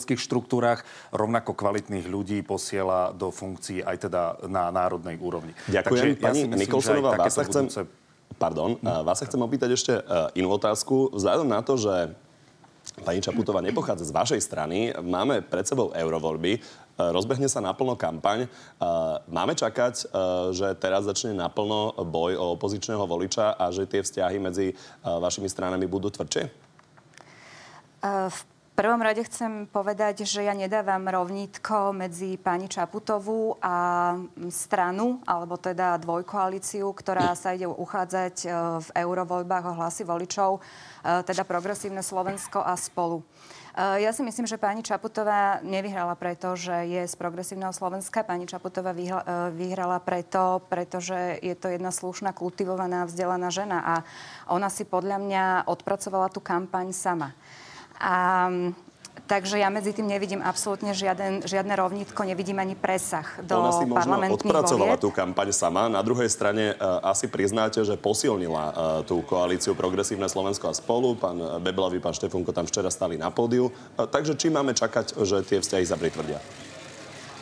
bruselských 0.04 0.20
štruktúrach, 0.20 0.84
rovnako 1.16 1.56
kvalitných 1.56 2.12
ľudí 2.12 2.44
posiela 2.44 3.16
do 3.16 3.32
funkcií 3.32 3.80
aj 3.80 4.12
teda 4.12 4.22
na 4.52 4.68
národnej 4.68 5.16
úrovni. 5.16 5.56
Ďakujem. 5.72 6.20
Takže 6.20 6.20
Pani 6.20 6.42
ja 6.52 6.58
Nikolsonová, 6.60 7.16
vás 7.16 7.32
sa 7.32 7.48
chcem... 7.48 7.72
Budúce... 7.72 7.88
Pardon, 8.36 8.76
hm. 8.76 9.08
vás 9.08 9.24
sa 9.24 9.26
chcem 9.30 9.40
opýtať 9.40 9.70
ešte 9.78 9.94
e, 9.96 10.02
inú 10.42 10.52
otázku. 10.52 11.16
Vzhľadom 11.16 11.48
na 11.48 11.64
to, 11.64 11.80
že 11.80 12.12
pani 13.08 13.24
Čaputová 13.24 13.64
nepochádza 13.64 14.10
z 14.10 14.12
vašej 14.12 14.42
strany, 14.44 14.92
máme 15.00 15.40
pred 15.40 15.64
sebou 15.64 15.96
eurovoľby. 15.96 16.52
E, 16.52 16.60
rozbehne 17.00 17.48
sa 17.48 17.64
naplno 17.64 17.96
kampaň. 17.96 18.52
Máme 19.32 19.56
čakať, 19.56 20.12
že 20.52 20.68
teraz 20.82 21.08
začne 21.08 21.32
naplno 21.38 21.96
boj 21.96 22.36
o 22.36 22.60
opozičného 22.60 23.08
voliča 23.08 23.56
a 23.56 23.72
že 23.72 23.88
tie 23.88 24.04
vzťahy 24.04 24.38
medzi 24.42 24.76
vašimi 25.06 25.48
stranami 25.48 25.88
budú 25.88 26.12
tvrdšie? 26.12 26.44
V 28.04 28.40
prvom 28.74 29.02
rade 29.06 29.22
chcem 29.26 29.70
povedať, 29.70 30.26
že 30.26 30.42
ja 30.42 30.58
nedávam 30.58 31.06
rovnítko 31.06 31.94
medzi 31.94 32.42
pani 32.42 32.66
Čaputovú 32.66 33.62
a 33.62 34.18
stranu, 34.50 35.22
alebo 35.30 35.62
teda 35.62 36.02
dvojkoalíciu, 36.02 36.90
ktorá 36.90 37.38
sa 37.38 37.54
ide 37.54 37.70
uchádzať 37.70 38.36
v 38.82 38.90
eurovoľbách 38.98 39.66
o 39.70 39.78
hlasy 39.78 40.04
voličov, 40.04 40.58
teda 41.02 41.46
Progresívne 41.46 42.02
Slovensko 42.02 42.66
a 42.66 42.74
spolu. 42.74 43.22
Eh, 43.74 44.06
ja 44.06 44.14
si 44.14 44.22
myslím, 44.22 44.46
že 44.46 44.62
pani 44.62 44.86
Čaputová 44.86 45.58
nevyhrala 45.66 46.14
preto, 46.14 46.54
že 46.54 46.86
je 46.86 47.02
z 47.10 47.16
progresívneho 47.18 47.74
Slovenska. 47.74 48.22
Pani 48.22 48.46
Čaputová 48.46 48.94
vyhrala 49.50 49.98
preto, 49.98 50.62
pretože 50.70 51.42
je 51.42 51.58
to 51.58 51.74
jedna 51.74 51.90
slušná, 51.90 52.38
kultivovaná, 52.38 53.10
vzdelaná 53.10 53.50
žena 53.50 53.82
a 53.82 53.96
ona 54.54 54.70
si 54.70 54.86
podľa 54.86 55.18
mňa 55.18 55.44
odpracovala 55.66 56.30
tú 56.30 56.38
kampaň 56.38 56.94
sama. 56.94 57.34
A 58.04 58.16
Takže 59.24 59.56
ja 59.56 59.72
medzi 59.72 59.96
tým 59.96 60.04
nevidím 60.04 60.44
absolútne 60.44 60.92
žiaden, 60.92 61.48
žiadne 61.48 61.72
rovnítko, 61.80 62.28
nevidím 62.28 62.60
ani 62.60 62.76
presah 62.76 63.24
do 63.40 63.56
Ona 63.56 63.72
si 63.72 63.88
možno 63.88 64.20
odpracovala 64.20 65.00
volieb. 65.00 65.04
tú 65.08 65.10
kampaň 65.16 65.56
sama. 65.56 65.88
Na 65.88 66.04
druhej 66.04 66.28
strane 66.28 66.76
uh, 66.76 67.00
asi 67.08 67.32
priznáte, 67.32 67.80
že 67.88 67.96
posilnila 67.96 68.64
uh, 68.68 68.74
tú 69.08 69.24
koalíciu 69.24 69.80
Progresívne 69.80 70.28
Slovensko 70.28 70.68
a 70.68 70.76
spolu. 70.76 71.16
Pán 71.16 71.40
Beblavý, 71.64 72.04
pán 72.04 72.12
Štefunko 72.12 72.52
tam 72.52 72.68
včera 72.68 72.92
stali 72.92 73.16
na 73.16 73.32
pódiu. 73.32 73.72
Uh, 73.72 74.04
takže 74.04 74.36
či 74.36 74.52
máme 74.52 74.76
čakať, 74.76 75.16
že 75.24 75.40
tie 75.48 75.64
vzťahy 75.64 75.86
sa 75.88 75.96
pritvrdia? 75.96 76.44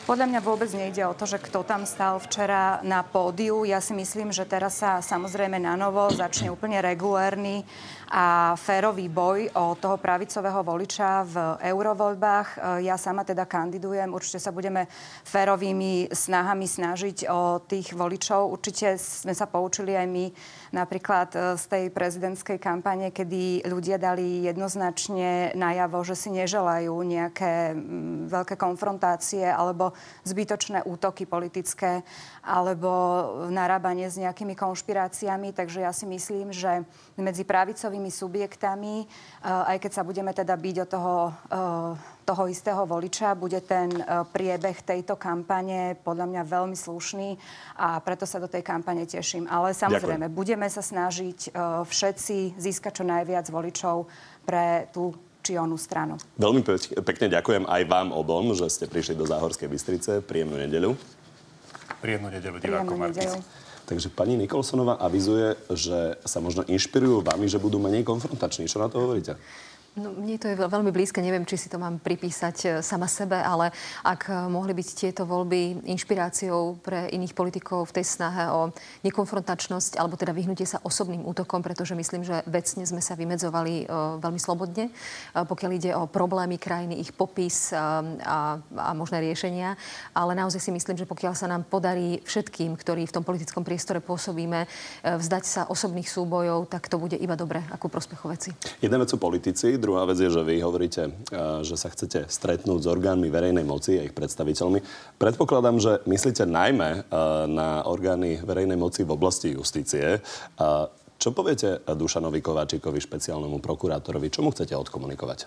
Podľa 0.02 0.28
mňa 0.34 0.42
vôbec 0.42 0.68
nejde 0.74 1.06
o 1.06 1.14
to, 1.14 1.30
že 1.30 1.38
kto 1.38 1.62
tam 1.62 1.86
stal 1.86 2.18
včera 2.18 2.82
na 2.82 3.06
pódiu. 3.06 3.66
Ja 3.66 3.78
si 3.82 3.94
myslím, 3.94 4.34
že 4.34 4.50
teraz 4.50 4.82
sa 4.82 4.98
samozrejme 4.98 5.62
na 5.62 5.78
novo 5.78 6.10
začne 6.10 6.50
úplne 6.50 6.82
regulérny 6.82 7.64
a 8.12 8.60
férový 8.60 9.08
boj 9.08 9.48
o 9.56 9.72
toho 9.80 9.96
pravicového 9.96 10.60
voliča 10.68 11.24
v 11.24 11.36
eurovoľbách. 11.64 12.48
E, 12.60 12.84
ja 12.84 13.00
sama 13.00 13.24
teda 13.24 13.48
kandidujem, 13.48 14.12
určite 14.12 14.44
sa 14.44 14.52
budeme 14.52 14.92
férovými 15.24 16.12
snahami 16.12 16.68
snažiť 16.68 17.32
o 17.32 17.64
tých 17.64 17.96
voličov. 17.96 18.52
Určite 18.52 19.00
sme 19.00 19.32
sa 19.32 19.48
poučili 19.48 19.96
aj 19.96 20.08
my 20.12 20.28
napríklad 20.76 21.30
e, 21.32 21.38
z 21.56 21.64
tej 21.72 21.84
prezidentskej 21.96 22.60
kampane, 22.60 23.16
kedy 23.16 23.64
ľudia 23.72 23.96
dali 23.96 24.44
jednoznačne 24.44 25.56
najavo, 25.56 26.04
že 26.04 26.20
si 26.20 26.36
neželajú 26.36 26.92
nejaké 26.92 27.72
veľké 28.28 28.60
konfrontácie 28.60 29.48
alebo 29.48 29.96
zbytočné 30.28 30.84
útoky 30.84 31.24
politické 31.24 32.04
alebo 32.44 32.92
narábanie 33.48 34.12
s 34.12 34.20
nejakými 34.20 34.52
konšpiráciami. 34.52 35.56
Takže 35.56 35.88
ja 35.88 35.96
si 35.96 36.04
myslím, 36.12 36.52
že 36.52 36.84
medzi 37.16 37.48
pravicovými 37.48 38.01
subjektami, 38.10 39.06
eh, 39.06 39.72
aj 39.76 39.78
keď 39.78 39.92
sa 39.92 40.08
budeme 40.08 40.34
teda 40.34 40.58
byť 40.58 40.76
o 40.82 40.86
toho, 40.90 41.16
eh, 41.30 42.26
toho 42.26 42.44
istého 42.48 42.82
voliča, 42.88 43.38
bude 43.38 43.62
ten 43.62 43.92
eh, 43.92 44.24
priebeh 44.26 44.82
tejto 44.82 45.20
kampane 45.20 46.00
podľa 46.02 46.26
mňa 46.26 46.42
veľmi 46.48 46.78
slušný 46.80 47.38
a 47.78 48.02
preto 48.02 48.26
sa 48.26 48.42
do 48.42 48.50
tej 48.50 48.66
kampane 48.66 49.06
teším. 49.06 49.46
Ale 49.52 49.76
samozrejme, 49.76 50.32
Ďakujem. 50.32 50.40
budeme 50.40 50.68
sa 50.72 50.82
snažiť 50.82 51.54
všetci 51.86 52.56
získať 52.56 53.02
čo 53.02 53.04
najviac 53.04 53.46
voličov 53.52 54.08
pre 54.48 54.88
tú 54.96 55.12
či 55.42 55.58
onú 55.58 55.76
stranu. 55.76 56.22
Veľmi 56.38 56.62
pekne 57.02 57.28
ďakujem 57.34 57.66
aj 57.66 57.82
vám 57.90 58.14
obom, 58.14 58.54
že 58.54 58.70
ste 58.70 58.86
prišli 58.86 59.18
do 59.18 59.26
Záhorskej 59.26 59.68
Bystrice. 59.68 60.22
Príjemnú 60.22 60.56
nedeľu. 60.62 60.94
Príjemnú 62.00 62.30
nedeľu, 62.30 62.58
divákom 62.62 62.98
Markis. 62.98 63.61
Takže 63.92 64.08
pani 64.08 64.40
Nikolsonová 64.40 64.96
avizuje, 65.04 65.60
že 65.76 66.16
sa 66.24 66.40
možno 66.40 66.64
inšpirujú 66.64 67.28
vami, 67.28 67.52
že 67.52 67.60
budú 67.60 67.76
menej 67.76 68.08
konfrontační. 68.08 68.72
Čo 68.72 68.80
na 68.80 68.88
to 68.88 69.04
hovoríte? 69.04 69.36
No, 69.92 70.16
mne 70.16 70.40
to 70.40 70.48
je 70.48 70.56
veľmi 70.56 70.88
blízke, 70.88 71.20
neviem, 71.20 71.44
či 71.44 71.60
si 71.60 71.68
to 71.68 71.76
mám 71.76 72.00
pripísať 72.00 72.58
e, 72.64 72.68
sama 72.80 73.12
sebe, 73.12 73.36
ale 73.36 73.76
ak 74.08 74.32
e, 74.32 74.48
mohli 74.48 74.72
byť 74.72 74.88
tieto 74.96 75.28
voľby 75.28 75.84
inšpiráciou 75.84 76.80
pre 76.80 77.12
iných 77.12 77.36
politikov 77.36 77.92
v 77.92 78.00
tej 78.00 78.06
snahe 78.08 78.48
o 78.56 78.72
nekonfrontačnosť 79.04 80.00
alebo 80.00 80.16
teda 80.16 80.32
vyhnutie 80.32 80.64
sa 80.64 80.80
osobným 80.80 81.28
útokom, 81.28 81.60
pretože 81.60 81.92
myslím, 81.92 82.24
že 82.24 82.40
vecne 82.48 82.88
sme 82.88 83.04
sa 83.04 83.20
vymedzovali 83.20 83.84
uh, 83.84 84.16
veľmi 84.24 84.40
slobodne, 84.40 84.94
pokiaľ 85.36 85.72
ide 85.76 85.92
o 85.92 86.08
problémy 86.08 86.56
krajiny, 86.56 87.02
ich 87.02 87.12
popis 87.12 87.74
a, 87.76 88.00
a 88.62 88.90
možné 88.96 89.20
riešenia. 89.20 89.76
Ale 90.16 90.38
naozaj 90.38 90.62
si 90.64 90.72
myslím, 90.72 90.96
že 90.96 91.10
pokiaľ 91.10 91.34
sa 91.36 91.52
nám 91.52 91.68
podarí 91.68 92.24
všetkým, 92.24 92.78
ktorí 92.80 93.10
v 93.10 93.16
tom 93.16 93.24
politickom 93.26 93.66
priestore 93.66 94.00
pôsobíme, 94.00 94.70
vzdať 95.04 95.44
sa 95.44 95.62
osobných 95.68 96.08
súbojov, 96.08 96.70
tak 96.70 96.88
to 96.88 97.02
bude 97.02 97.18
iba 97.18 97.36
dobre 97.36 97.64
ako 97.74 97.92
prospechu 97.92 98.32
Jedna 98.80 98.98
vec 99.02 99.10
sú 99.10 99.18
politici, 99.18 99.81
Druhá 99.82 100.06
vec 100.06 100.22
je, 100.22 100.30
že 100.30 100.46
vy 100.46 100.62
hovoríte, 100.62 101.10
eh, 101.10 101.66
že 101.66 101.74
sa 101.74 101.90
chcete 101.90 102.30
stretnúť 102.30 102.86
s 102.86 102.88
orgánmi 102.88 103.34
verejnej 103.34 103.66
moci 103.66 103.98
a 103.98 104.06
ich 104.06 104.14
predstaviteľmi. 104.14 104.86
Predpokladám, 105.18 105.82
že 105.82 106.06
myslíte 106.06 106.46
najmä 106.46 106.90
eh, 106.94 107.04
na 107.50 107.82
orgány 107.90 108.38
verejnej 108.46 108.78
moci 108.78 109.02
v 109.02 109.18
oblasti 109.18 109.58
justície. 109.58 110.22
Čo 111.22 111.38
poviete 111.38 111.86
Dušanovi 111.86 112.42
Kováčikovi, 112.42 112.98
špeciálnemu 112.98 113.62
prokurátorovi? 113.62 114.34
Čo 114.34 114.42
mu 114.42 114.50
chcete 114.50 114.74
odkomunikovať? 114.74 115.46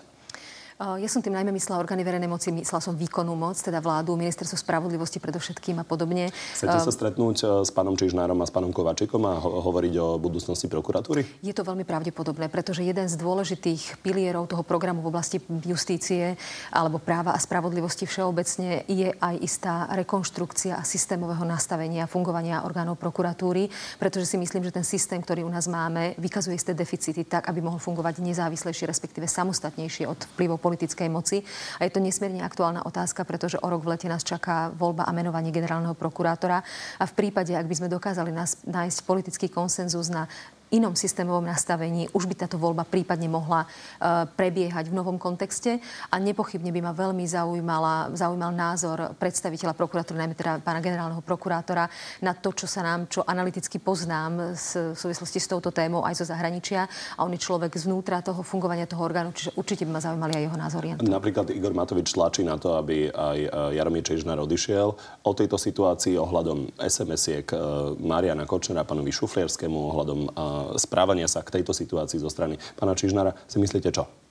Ja 0.75 1.07
som 1.07 1.23
tým 1.23 1.31
najmä 1.31 1.55
myslela 1.55 1.79
orgány 1.79 2.03
verejnej 2.03 2.27
moci, 2.27 2.51
myslela 2.51 2.83
som 2.83 2.99
výkonnú 2.99 3.31
moc, 3.31 3.55
teda 3.55 3.79
vládu, 3.79 4.19
ministerstvo 4.19 4.59
spravodlivosti 4.59 5.23
predovšetkým 5.23 5.79
a 5.79 5.87
podobne. 5.87 6.35
Chcete 6.51 6.83
sa 6.83 6.91
stretnúť 6.91 7.63
s 7.63 7.71
pánom 7.71 7.95
Čižnárom 7.95 8.35
a 8.43 8.45
s 8.45 8.51
pánom 8.51 8.75
Kovačikom 8.75 9.23
a 9.23 9.39
ho- 9.39 9.63
hovoriť 9.63 9.93
o 10.03 10.19
budúcnosti 10.19 10.67
prokuratúry? 10.67 11.23
Je 11.39 11.55
to 11.55 11.63
veľmi 11.63 11.87
pravdepodobné, 11.87 12.51
pretože 12.51 12.83
jeden 12.83 13.07
z 13.07 13.15
dôležitých 13.15 14.03
pilierov 14.03 14.51
toho 14.51 14.67
programu 14.67 14.99
v 14.99 15.15
oblasti 15.15 15.39
justície 15.63 16.35
alebo 16.75 16.99
práva 16.99 17.31
a 17.31 17.39
spravodlivosti 17.39 18.03
všeobecne 18.03 18.83
je 18.91 19.15
aj 19.15 19.35
istá 19.39 19.87
rekonštrukcia 19.95 20.83
systémového 20.83 21.47
nastavenia 21.47 22.03
fungovania 22.03 22.67
orgánov 22.67 22.99
prokuratúry, 22.99 23.71
pretože 23.95 24.27
si 24.27 24.35
myslím, 24.35 24.67
že 24.67 24.75
ten 24.75 24.83
systém, 24.83 25.23
ktorý 25.23 25.47
u 25.47 25.51
nás 25.55 25.71
máme, 25.71 26.19
vykazuje 26.19 26.59
isté 26.59 26.75
deficity 26.75 27.23
tak, 27.23 27.47
aby 27.47 27.63
mohol 27.63 27.79
fungovať 27.79 28.19
nezávislejšie, 28.19 28.91
respektíve 28.91 29.23
samostatnejšie 29.23 30.03
od 30.11 30.19
vplyvov 30.35 30.64
politickej 30.65 31.13
moci. 31.13 31.45
A 31.77 31.85
je 31.85 31.93
to 31.93 32.01
nesmierne 32.01 32.41
aktuálna 32.41 32.81
otázka, 32.89 33.21
pretože 33.21 33.61
o 33.61 33.69
rok 33.69 33.85
v 33.85 33.93
lete 33.93 34.09
nás 34.09 34.25
čaká 34.25 34.73
voľba 34.73 35.05
a 35.05 35.13
menovanie 35.13 35.53
generálneho 35.53 35.93
prokurátora. 35.93 36.65
A 36.97 37.05
v 37.05 37.13
prípade, 37.13 37.53
ak 37.53 37.69
by 37.69 37.75
sme 37.77 37.93
dokázali 37.93 38.33
nájsť 38.65 38.97
politický 39.05 39.53
konsenzus 39.53 40.09
na 40.09 40.25
inom 40.73 40.97
systémovom 40.97 41.45
nastavení 41.45 42.09
už 42.15 42.25
by 42.25 42.45
táto 42.45 42.57
voľba 42.57 42.87
prípadne 42.87 43.29
mohla 43.29 43.65
uh, 43.65 44.25
prebiehať 44.25 44.89
v 44.89 44.97
novom 44.97 45.21
kontexte 45.21 45.77
a 46.09 46.15
nepochybne 46.17 46.73
by 46.73 46.81
ma 46.81 46.93
veľmi 46.95 47.25
zaujímala, 47.27 48.13
zaujímal 48.17 48.51
názor 48.55 49.13
predstaviteľa 49.19 49.77
prokurátora, 49.77 50.25
najmä 50.25 50.35
teda 50.35 50.61
pána 50.61 50.81
generálneho 50.81 51.21
prokurátora, 51.21 51.85
na 52.25 52.33
to, 52.33 52.51
čo 52.55 52.65
sa 52.65 52.81
nám, 52.81 53.05
čo 53.11 53.21
analyticky 53.25 53.77
poznám 53.77 54.57
v 54.57 54.95
súvislosti 54.97 55.37
s 55.37 55.47
touto 55.51 55.69
témou 55.69 56.01
aj 56.01 56.23
zo 56.23 56.25
zahraničia 56.25 56.89
a 57.17 57.21
on 57.21 57.33
je 57.33 57.41
človek 57.41 57.71
zvnútra 57.77 58.25
toho 58.25 58.41
fungovania 58.41 58.89
toho 58.89 59.03
orgánu, 59.05 59.35
čiže 59.35 59.53
určite 59.57 59.83
by 59.85 59.91
ma 59.97 60.01
zaujímali 60.01 60.33
aj 60.37 60.43
jeho 60.43 60.57
názory. 60.57 60.87
Napríklad 61.01 61.51
Igor 61.53 61.73
Matovič 61.73 62.13
tlačí 62.15 62.41
na 62.41 62.57
to, 62.57 62.77
aby 62.79 63.09
aj 63.11 63.39
e, 63.45 63.49
Jaromír 63.77 64.03
Čežnár 64.05 64.41
odišiel. 64.41 64.87
O 65.25 65.31
tejto 65.33 65.59
situácii 65.59 66.17
ohľadom 66.17 66.75
SMS-iek 66.79 67.51
e, 67.51 67.57
Mariana 68.01 68.47
Kočnera, 68.47 68.87
pánovi 68.87 69.11
Šuflierskému, 69.11 69.77
ohľadom 69.93 70.19
správania 70.79 71.29
sa 71.29 71.43
k 71.45 71.61
tejto 71.61 71.71
situácii 71.71 72.19
zo 72.19 72.29
strany 72.31 72.59
pána 72.75 72.97
Čižnára, 72.97 73.35
si 73.47 73.57
myslíte 73.61 73.91
čo? 73.93 74.24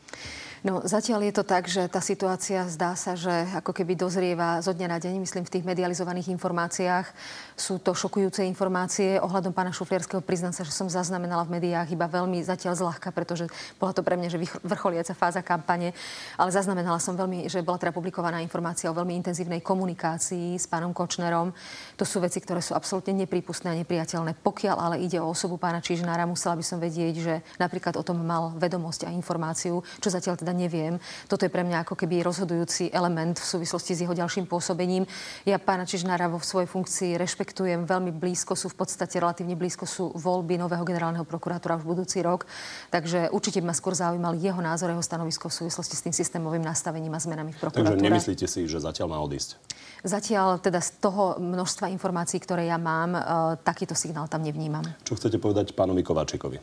No 0.64 0.80
zatiaľ 0.80 1.28
je 1.28 1.34
to 1.36 1.44
tak, 1.44 1.68
že 1.68 1.92
tá 1.92 2.00
situácia 2.00 2.64
zdá 2.72 2.96
sa, 2.96 3.12
že 3.12 3.28
ako 3.52 3.76
keby 3.76 4.00
dozrieva 4.00 4.64
zo 4.64 4.72
dňa 4.72 4.88
na 4.88 4.96
deň. 4.96 5.20
Myslím, 5.20 5.44
v 5.44 5.52
tých 5.52 5.68
medializovaných 5.68 6.32
informáciách 6.32 7.04
sú 7.52 7.76
to 7.76 7.92
šokujúce 7.92 8.40
informácie. 8.48 9.20
Ohľadom 9.20 9.52
pána 9.52 9.76
Šuflierského 9.76 10.24
priznám 10.24 10.56
sa, 10.56 10.64
že 10.64 10.72
som 10.72 10.88
zaznamenala 10.88 11.44
v 11.44 11.60
médiách 11.60 11.92
iba 11.92 12.08
veľmi 12.08 12.40
zatiaľ 12.40 12.80
zľahka, 12.80 13.12
pretože 13.12 13.44
bola 13.76 13.92
to 13.92 14.00
pre 14.00 14.16
mňa 14.16 14.32
že 14.32 14.40
vrcholiaca 14.64 15.12
fáza 15.12 15.44
kampane. 15.44 15.92
Ale 16.40 16.48
zaznamenala 16.48 16.96
som 16.96 17.12
veľmi, 17.12 17.44
že 17.44 17.60
bola 17.60 17.76
teda 17.76 17.92
publikovaná 17.92 18.40
informácia 18.40 18.88
o 18.88 18.96
veľmi 18.96 19.20
intenzívnej 19.20 19.60
komunikácii 19.60 20.56
s 20.56 20.64
pánom 20.64 20.96
Kočnerom. 20.96 21.52
To 22.00 22.08
sú 22.08 22.24
veci, 22.24 22.40
ktoré 22.40 22.64
sú 22.64 22.72
absolútne 22.72 23.12
nepripustné 23.12 23.68
a 23.68 23.80
nepriateľné. 23.84 24.40
Pokiaľ 24.40 24.76
ale 24.80 24.96
ide 25.04 25.20
o 25.20 25.28
osobu 25.28 25.60
pána 25.60 25.84
Čižnára, 25.84 26.24
musela 26.24 26.56
by 26.56 26.64
som 26.64 26.80
vedieť, 26.80 27.14
že 27.20 27.34
napríklad 27.60 28.00
o 28.00 28.06
tom 28.06 28.24
mal 28.24 28.56
vedomosť 28.56 29.04
a 29.04 29.12
informáciu, 29.12 29.84
čo 30.00 30.08
zatiaľ 30.08 30.40
teda 30.40 30.53
neviem. 30.54 31.02
Toto 31.26 31.42
je 31.42 31.50
pre 31.50 31.66
mňa 31.66 31.82
ako 31.82 31.98
keby 31.98 32.22
rozhodujúci 32.22 32.94
element 32.94 33.36
v 33.36 33.46
súvislosti 33.46 33.98
s 33.98 34.06
jeho 34.06 34.14
ďalším 34.14 34.46
pôsobením. 34.46 35.04
Ja 35.42 35.58
pána 35.58 35.82
Čižnára 35.84 36.30
vo 36.30 36.38
svojej 36.38 36.70
funkcii 36.70 37.18
rešpektujem 37.18 37.84
veľmi 37.84 38.14
blízko, 38.14 38.54
sú 38.54 38.70
v 38.70 38.78
podstate 38.78 39.18
relatívne 39.18 39.58
blízko 39.58 39.84
sú 39.84 40.14
voľby 40.14 40.56
nového 40.62 40.86
generálneho 40.86 41.26
prokurátora 41.26 41.82
už 41.82 41.84
budúci 41.84 42.22
rok. 42.22 42.46
Takže 42.94 43.34
určite 43.34 43.58
by 43.58 43.68
ma 43.70 43.74
skôr 43.74 43.98
zaujímal 43.98 44.38
jeho 44.38 44.62
názor, 44.62 44.94
jeho 44.94 45.02
stanovisko 45.02 45.50
v 45.50 45.66
súvislosti 45.66 45.94
s 45.98 46.02
tým 46.06 46.14
systémovým 46.14 46.62
nastavením 46.62 47.12
a 47.12 47.20
zmenami 47.20 47.50
v 47.50 47.58
prokuratúre. 47.58 47.98
Takže 47.98 48.06
nemyslíte 48.06 48.46
si, 48.46 48.70
že 48.70 48.78
zatiaľ 48.78 49.10
má 49.10 49.18
odísť? 49.18 49.58
Zatiaľ 50.04 50.60
teda 50.60 50.84
z 50.84 51.00
toho 51.00 51.40
množstva 51.40 51.88
informácií, 51.88 52.36
ktoré 52.36 52.68
ja 52.68 52.76
mám, 52.76 53.16
e, 53.16 53.20
takýto 53.64 53.96
signál 53.96 54.28
tam 54.28 54.44
nevnímam. 54.44 54.84
Čo 55.00 55.16
chcete 55.16 55.40
povedať 55.40 55.72
pánovi 55.72 56.04
Kovačikovi? 56.04 56.60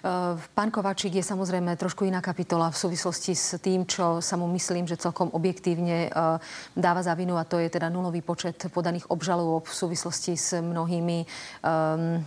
Eh, 0.00 0.32
pán 0.56 0.72
Kovačík 0.72 1.12
je 1.12 1.20
samozrejme 1.20 1.76
trošku 1.76 2.08
iná 2.08 2.24
kapitola 2.24 2.72
v 2.72 2.76
súvislosti 2.80 3.36
s 3.36 3.60
tým, 3.60 3.84
čo 3.84 4.24
sa 4.24 4.40
mu 4.40 4.48
myslím, 4.56 4.88
že 4.88 4.96
celkom 4.96 5.28
objektívne 5.28 6.08
eh, 6.08 6.12
dáva 6.72 7.04
za 7.04 7.12
vinu 7.12 7.36
a 7.36 7.44
to 7.44 7.60
je 7.60 7.68
teda 7.68 7.92
nulový 7.92 8.24
počet 8.24 8.56
podaných 8.72 9.12
obžalov 9.12 9.68
v 9.68 9.74
súvislosti 9.76 10.32
s 10.40 10.56
mnohými 10.56 11.18
um, 11.20 12.22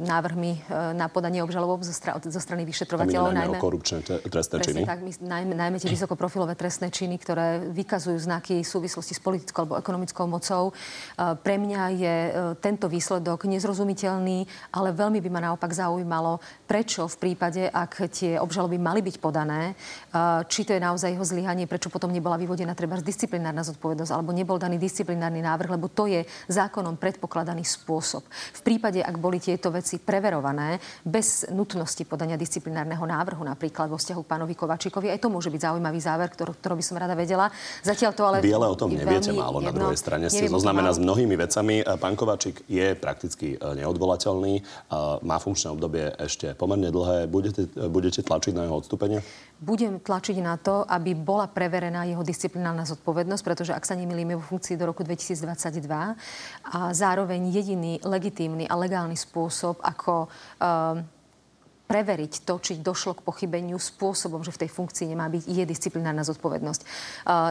návrhmi 0.00 0.52
na 0.96 1.10
podanie 1.10 1.42
obžalov 1.42 1.82
zo, 1.82 1.92
stra- 1.92 2.16
zo 2.16 2.40
strany 2.40 2.64
vyšetrovateľov. 2.64 3.34
Najmä 3.34 3.58
o 3.58 3.60
korupčné 3.60 4.00
trestné 4.06 4.62
činy. 4.62 4.80
Tak, 4.86 5.00
najmä, 5.20 5.52
najmä 5.52 5.76
tie 5.76 5.90
vysokoprofilové 5.96 6.54
trestné 6.54 6.88
činy, 6.88 7.18
ktoré 7.18 7.68
vykazujú 7.68 8.16
znaky 8.16 8.62
súvislosti 8.62 9.12
s 9.18 9.20
politickou 9.20 9.66
alebo 9.66 9.76
ekonomickou 9.82 10.24
mocou. 10.30 10.70
Pre 11.18 11.56
mňa 11.58 11.82
je 11.98 12.16
tento 12.62 12.86
výsledok 12.86 13.50
nezrozumiteľný, 13.50 14.46
ale 14.70 14.88
veľmi 14.94 15.18
by 15.18 15.30
ma 15.32 15.40
naopak 15.50 15.74
zaujímalo, 15.74 16.38
prečo 16.70 17.09
v 17.10 17.18
prípade, 17.18 17.66
ak 17.66 18.06
tie 18.14 18.38
obžaloby 18.38 18.78
mali 18.78 19.02
byť 19.02 19.16
podané, 19.18 19.74
či 20.46 20.62
to 20.62 20.72
je 20.72 20.80
naozaj 20.80 21.10
jeho 21.10 21.26
zlyhanie, 21.26 21.66
prečo 21.66 21.90
potom 21.90 22.14
nebola 22.14 22.38
vyvodená 22.38 22.78
treba 22.78 22.96
disciplinárna 23.02 23.66
zodpovednosť 23.66 24.12
alebo 24.14 24.30
nebol 24.30 24.60
daný 24.60 24.78
disciplinárny 24.78 25.42
návrh, 25.42 25.74
lebo 25.74 25.90
to 25.90 26.06
je 26.06 26.22
zákonom 26.46 27.00
predpokladaný 27.00 27.66
spôsob. 27.66 28.22
V 28.30 28.60
prípade, 28.62 29.02
ak 29.02 29.16
boli 29.18 29.40
tieto 29.40 29.72
veci 29.74 29.98
preverované 29.98 30.78
bez 31.02 31.48
nutnosti 31.50 32.04
podania 32.06 32.38
disciplinárneho 32.38 33.02
návrhu, 33.02 33.42
napríklad 33.42 33.90
vo 33.90 33.96
vzťahu 33.96 34.20
k 34.22 34.30
pánovi 34.30 34.54
Kovačíkovi, 34.54 35.10
aj 35.10 35.18
to 35.24 35.32
môže 35.32 35.50
byť 35.50 35.60
zaujímavý 35.72 35.98
záver, 35.98 36.28
ktorý, 36.30 36.52
ktorý 36.60 36.74
by 36.76 36.84
som 36.84 36.96
rada 37.00 37.16
vedela. 37.16 37.50
Zatiaľ 37.82 38.12
to 38.12 38.22
ale... 38.28 38.36
Biele 38.44 38.68
o 38.68 38.76
tom 38.76 38.92
neviete 38.92 39.32
málo 39.32 39.64
jedno, 39.64 39.72
na 39.72 39.72
druhej 39.72 39.98
strane. 39.98 40.28
Ste 40.28 40.52
zoznamená 40.52 40.92
s 40.92 41.00
mnohými 41.00 41.34
vecami. 41.40 41.80
Pán 41.96 42.14
Kovačík 42.14 42.68
je 42.68 42.92
prakticky 42.92 43.56
e, 43.56 43.80
neodvolateľný. 43.80 44.54
Má 45.24 45.36
funkčné 45.40 45.72
obdobie 45.72 46.12
ešte 46.20 46.52
pomerne 46.52 46.92
dlhé 46.92 46.99
dlhé. 47.00 47.18
Budete, 47.24 47.64
budete 47.88 48.20
tlačiť 48.20 48.52
na 48.52 48.68
jeho 48.68 48.76
odstúpenie? 48.76 49.24
Budem 49.56 49.96
tlačiť 49.96 50.36
na 50.44 50.60
to, 50.60 50.84
aby 50.84 51.16
bola 51.16 51.48
preverená 51.48 52.04
jeho 52.04 52.20
disciplinárna 52.20 52.84
zodpovednosť, 52.84 53.42
pretože 53.44 53.72
ak 53.72 53.88
sa 53.88 53.96
nemýlim, 53.96 54.36
je 54.36 54.40
vo 54.40 54.44
funkcii 54.44 54.76
do 54.76 54.92
roku 54.92 55.00
2022 55.00 55.80
a 56.68 56.78
zároveň 56.92 57.40
jediný 57.48 57.96
legitímny 58.04 58.68
a 58.68 58.76
legálny 58.76 59.16
spôsob, 59.16 59.80
ako 59.80 60.28
uh, 60.28 61.19
preveriť 61.90 62.46
to, 62.46 62.62
či 62.62 62.78
došlo 62.78 63.18
k 63.18 63.26
pochybeniu 63.26 63.74
spôsobom, 63.74 64.46
že 64.46 64.54
v 64.54 64.62
tej 64.62 64.70
funkcii 64.70 65.10
nemá 65.10 65.26
byť, 65.26 65.42
je 65.50 65.64
disciplinárna 65.66 66.22
zodpovednosť. 66.22 66.86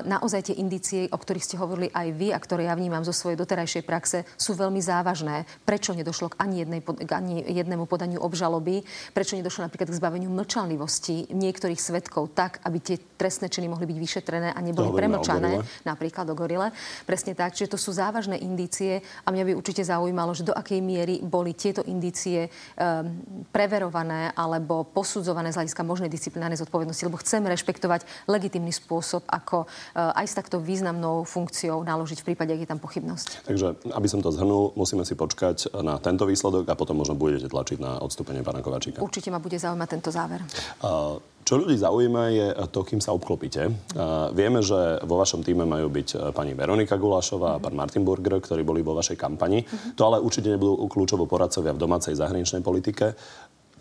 naozaj 0.07 0.47
tie 0.47 0.55
indície, 0.55 1.11
o 1.11 1.19
ktorých 1.19 1.43
ste 1.43 1.59
hovorili 1.59 1.91
aj 1.91 2.07
vy 2.15 2.31
a 2.31 2.39
ktoré 2.39 2.71
ja 2.71 2.73
vnímam 2.79 3.03
zo 3.03 3.11
svojej 3.11 3.35
doterajšej 3.35 3.83
praxe, 3.83 4.23
sú 4.39 4.55
veľmi 4.55 4.79
závažné. 4.79 5.43
Prečo 5.67 5.91
nedošlo 5.91 6.31
k 6.31 6.39
ani, 6.39 6.63
jednej, 6.63 6.79
k 6.79 7.11
ani 7.11 7.43
jednému 7.51 7.83
podaniu 7.83 8.23
obžaloby? 8.23 8.87
Prečo 9.11 9.35
nedošlo 9.35 9.67
napríklad 9.67 9.91
k 9.91 9.99
zbaveniu 9.99 10.31
mlčanlivosti 10.31 11.35
niektorých 11.35 11.81
svetkov 11.83 12.31
tak, 12.31 12.63
aby 12.63 12.79
tie 12.79 12.95
trestné 13.19 13.51
činy 13.51 13.67
mohli 13.67 13.91
byť 13.91 13.97
vyšetrené 13.99 14.55
a 14.55 14.59
neboli 14.63 14.95
premlčané? 14.95 15.59
Napríklad 15.83 16.31
o 16.31 16.35
gorile. 16.39 16.71
Presne 17.03 17.35
tak. 17.35 17.59
Čiže 17.59 17.75
to 17.75 17.79
sú 17.81 17.91
závažné 17.91 18.39
indície 18.39 19.03
a 19.27 19.35
mňa 19.35 19.51
by 19.51 19.53
určite 19.59 19.83
zaujímalo, 19.83 20.31
že 20.31 20.47
do 20.47 20.55
akej 20.55 20.79
miery 20.79 21.19
boli 21.19 21.51
tieto 21.51 21.83
indície 21.83 22.47
um, 22.47 23.19
preverované 23.51 24.28
alebo 24.33 24.85
posudzované 24.85 25.53
z 25.53 25.61
hľadiska 25.61 25.81
možnej 25.85 26.09
disciplinárnej 26.09 26.61
zodpovednosti, 26.61 27.03
lebo 27.05 27.21
chceme 27.21 27.49
rešpektovať 27.49 28.29
legitimný 28.29 28.73
spôsob, 28.73 29.25
ako 29.29 29.65
eh, 29.65 30.19
aj 30.19 30.25
s 30.25 30.33
takto 30.37 30.57
významnou 30.61 31.23
funkciou 31.25 31.81
naložiť 31.85 32.21
v 32.21 32.27
prípade, 32.33 32.51
ak 32.53 32.61
je 32.63 32.69
tam 32.69 32.81
pochybnosť. 32.81 33.49
Takže, 33.49 33.67
aby 33.93 34.07
som 34.07 34.19
to 34.21 34.33
zhrnul, 34.33 34.73
musíme 34.75 35.03
si 35.03 35.13
počkať 35.17 35.71
na 35.81 35.97
tento 35.97 36.25
výsledok 36.25 36.69
a 36.69 36.77
potom 36.77 36.99
možno 36.99 37.17
budete 37.17 37.49
tlačiť 37.49 37.77
na 37.81 37.99
odstúpenie 37.99 38.45
pána 38.45 38.61
Kovačíka. 38.63 39.01
Určite 39.01 39.33
ma 39.33 39.41
bude 39.41 39.57
zaujímať 39.57 39.89
tento 39.89 40.09
záver. 40.13 40.41
Uh, 40.79 41.17
čo 41.49 41.57
ľudí 41.57 41.81
zaujíma 41.81 42.23
je 42.29 42.47
to, 42.69 42.85
kým 42.85 43.01
sa 43.01 43.09
obklopíte. 43.09 43.73
Uh, 43.97 44.29
vieme, 44.37 44.61
že 44.61 45.01
vo 45.01 45.17
vašom 45.17 45.41
týme 45.41 45.65
majú 45.65 45.89
byť 45.89 46.09
eh, 46.13 46.19
pani 46.29 46.53
Veronika 46.53 46.93
Gulášová 46.93 47.57
a 47.57 47.61
pán 47.61 47.73
Martin 47.73 48.05
Burger, 48.05 48.37
ktorí 48.37 48.61
boli 48.61 48.85
vo 48.85 48.93
vašej 48.93 49.17
kampani. 49.17 49.65
Uh-huh. 49.65 49.97
To 49.97 50.01
ale 50.05 50.21
určite 50.21 50.53
nebudú 50.53 50.85
kľúčovo 50.85 51.25
poradcovia 51.25 51.73
v 51.73 51.81
domácej 51.81 52.13
zahraničnej 52.13 52.61
politike 52.61 53.17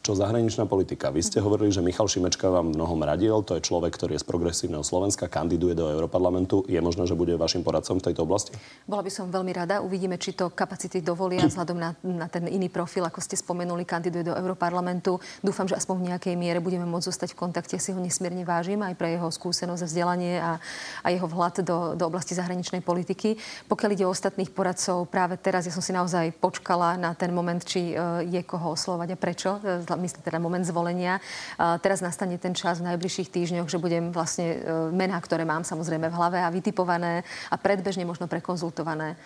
čo 0.08 0.16
zahraničná 0.16 0.64
politika. 0.64 1.12
Vy 1.12 1.20
ste 1.20 1.44
hovorili, 1.44 1.68
že 1.68 1.84
Michal 1.84 2.08
Šimečka 2.08 2.48
vám 2.48 2.72
mnohom 2.72 2.96
radil. 3.04 3.44
To 3.44 3.52
je 3.52 3.60
človek, 3.60 3.92
ktorý 3.92 4.16
je 4.16 4.24
z 4.24 4.26
progresívneho 4.32 4.80
Slovenska, 4.80 5.28
kandiduje 5.28 5.76
do 5.76 5.84
Európarlamentu. 5.84 6.64
Je 6.64 6.80
možné, 6.80 7.04
že 7.04 7.12
bude 7.12 7.36
vašim 7.36 7.60
poradcom 7.60 8.00
v 8.00 8.08
tejto 8.08 8.24
oblasti? 8.24 8.56
Bola 8.88 9.04
by 9.04 9.12
som 9.12 9.28
veľmi 9.28 9.52
rada. 9.52 9.84
Uvidíme, 9.84 10.16
či 10.16 10.32
to 10.32 10.48
kapacity 10.48 11.04
dovolia 11.04 11.44
vzhľadom 11.44 11.76
na, 11.76 11.92
na 12.00 12.24
ten 12.24 12.48
iný 12.48 12.72
profil, 12.72 13.04
ako 13.04 13.20
ste 13.20 13.36
spomenuli, 13.36 13.84
kandiduje 13.84 14.24
do 14.24 14.32
Európarlamentu. 14.32 15.20
Dúfam, 15.44 15.68
že 15.68 15.76
aspoň 15.76 16.00
v 16.00 16.04
nejakej 16.08 16.34
miere 16.40 16.64
budeme 16.64 16.88
môcť 16.88 17.12
zostať 17.12 17.36
v 17.36 17.40
kontakte. 17.44 17.76
Si 17.76 17.92
ho 17.92 18.00
nesmierne 18.00 18.48
vážim 18.48 18.80
aj 18.80 18.96
pre 18.96 19.12
jeho 19.12 19.28
skúsenosť 19.28 19.84
a 19.84 19.88
vzdelanie 19.92 20.34
a, 20.40 20.56
a 21.04 21.08
jeho 21.12 21.28
vhľad 21.28 21.60
do, 21.68 21.92
do 22.00 22.08
oblasti 22.08 22.32
zahraničnej 22.32 22.80
politiky. 22.80 23.36
Pokiaľ 23.68 23.90
ide 23.92 24.08
o 24.08 24.14
ostatných 24.16 24.56
poradcov, 24.56 25.04
práve 25.12 25.36
teraz 25.36 25.68
ja 25.68 25.72
som 25.76 25.84
si 25.84 25.92
naozaj 25.92 26.32
počkala 26.40 26.96
na 26.96 27.12
ten 27.12 27.28
moment, 27.28 27.60
či 27.60 27.92
uh, 27.92 28.24
je 28.24 28.40
koho 28.40 28.72
oslovať 28.72 29.12
a 29.12 29.20
prečo 29.20 29.60
myslím 30.00 30.22
teda 30.22 30.38
moment 30.38 30.64
zvolenia. 30.64 31.18
Teraz 31.58 32.00
nastane 32.00 32.38
ten 32.38 32.54
čas 32.54 32.78
v 32.78 32.94
najbližších 32.94 33.28
týždňoch, 33.28 33.68
že 33.68 33.82
budem 33.82 34.14
vlastne 34.14 34.62
mená, 34.94 35.18
ktoré 35.18 35.42
mám 35.42 35.66
samozrejme 35.66 36.08
v 36.08 36.14
hlave 36.14 36.38
a 36.40 36.48
vytipované 36.48 37.26
a 37.50 37.56
predbežne 37.58 38.06
možno 38.06 38.30
prekonzultované 38.30 39.18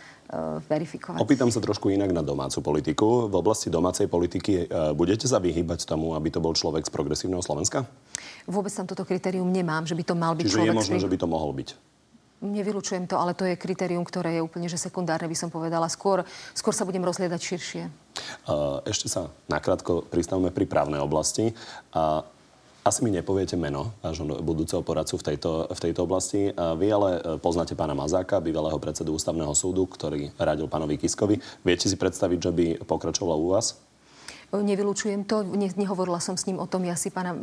verifikovať. 0.66 1.20
Opýtam 1.20 1.52
sa 1.52 1.61
trošku 1.61 1.92
inak 1.92 2.11
na 2.16 2.24
domácu 2.24 2.64
politiku. 2.64 3.28
V 3.28 3.35
oblasti 3.37 3.68
domácej 3.68 4.08
politiky 4.08 4.66
budete 4.96 5.28
sa 5.28 5.37
vyhybať 5.37 5.85
tomu, 5.85 6.16
aby 6.16 6.32
to 6.32 6.40
bol 6.40 6.56
človek 6.56 6.88
z 6.88 6.90
progresívneho 6.90 7.44
Slovenska? 7.44 7.85
Vôbec 8.48 8.72
tam 8.72 8.88
toto 8.88 9.04
kritérium 9.04 9.52
nemám, 9.52 9.85
že 9.85 9.92
by 9.92 10.04
to 10.08 10.14
mal 10.16 10.32
byť 10.32 10.44
Čiže 10.48 10.56
človek... 10.56 10.72
je 10.72 10.80
možné, 10.80 10.96
že 10.98 11.11
by 11.12 11.16
to 11.20 11.28
mohol 11.28 11.52
byť? 11.52 11.68
Nevylučujem 12.42 13.06
to, 13.06 13.22
ale 13.22 13.38
to 13.38 13.46
je 13.46 13.54
kritérium, 13.54 14.02
ktoré 14.02 14.35
je 14.35 14.42
úplne 14.42 14.66
že 14.66 14.74
sekundárne, 14.74 15.30
by 15.30 15.38
som 15.38 15.46
povedala. 15.46 15.87
Skôr, 15.87 16.26
skôr 16.58 16.74
sa 16.74 16.82
budem 16.82 17.06
rozliedať 17.06 17.38
širšie. 17.38 17.82
Ešte 18.88 19.06
sa 19.06 19.30
nakrátko 19.46 20.06
pristavme 20.06 20.50
pri 20.50 20.66
právnej 20.66 21.00
oblasti. 21.02 21.54
A 21.92 22.26
asi 22.82 23.06
mi 23.06 23.14
nepoviete 23.14 23.54
meno 23.54 23.94
vášho 24.02 24.26
budúceho 24.42 24.82
poradcu 24.82 25.14
v 25.14 25.26
tejto, 25.32 25.70
v 25.70 25.80
tejto 25.87 26.02
oblasti. 26.02 26.50
Vy 26.50 26.87
ale 26.90 27.11
e, 27.14 27.20
poznáte 27.38 27.78
pána 27.78 27.94
Mazáka, 27.94 28.42
bývalého 28.42 28.74
predsedu 28.82 29.14
ústavného 29.14 29.54
súdu, 29.54 29.87
ktorý 29.87 30.35
radil 30.35 30.66
pánovi 30.66 30.98
Kiskovi. 30.98 31.38
Viete 31.62 31.87
si 31.87 31.94
predstaviť, 31.94 32.38
že 32.42 32.50
by 32.50 32.66
pokračoval 32.82 33.38
u 33.38 33.54
vás? 33.54 33.78
Nevylučujem 34.53 35.25
to, 35.25 35.41
ne, 35.49 35.73
nehovorila 35.73 36.21
som 36.21 36.37
s 36.37 36.45
ním 36.45 36.61
o 36.61 36.69
tom, 36.69 36.85
ja 36.85 36.93
si 36.93 37.09
pána 37.09 37.33
e, 37.33 37.38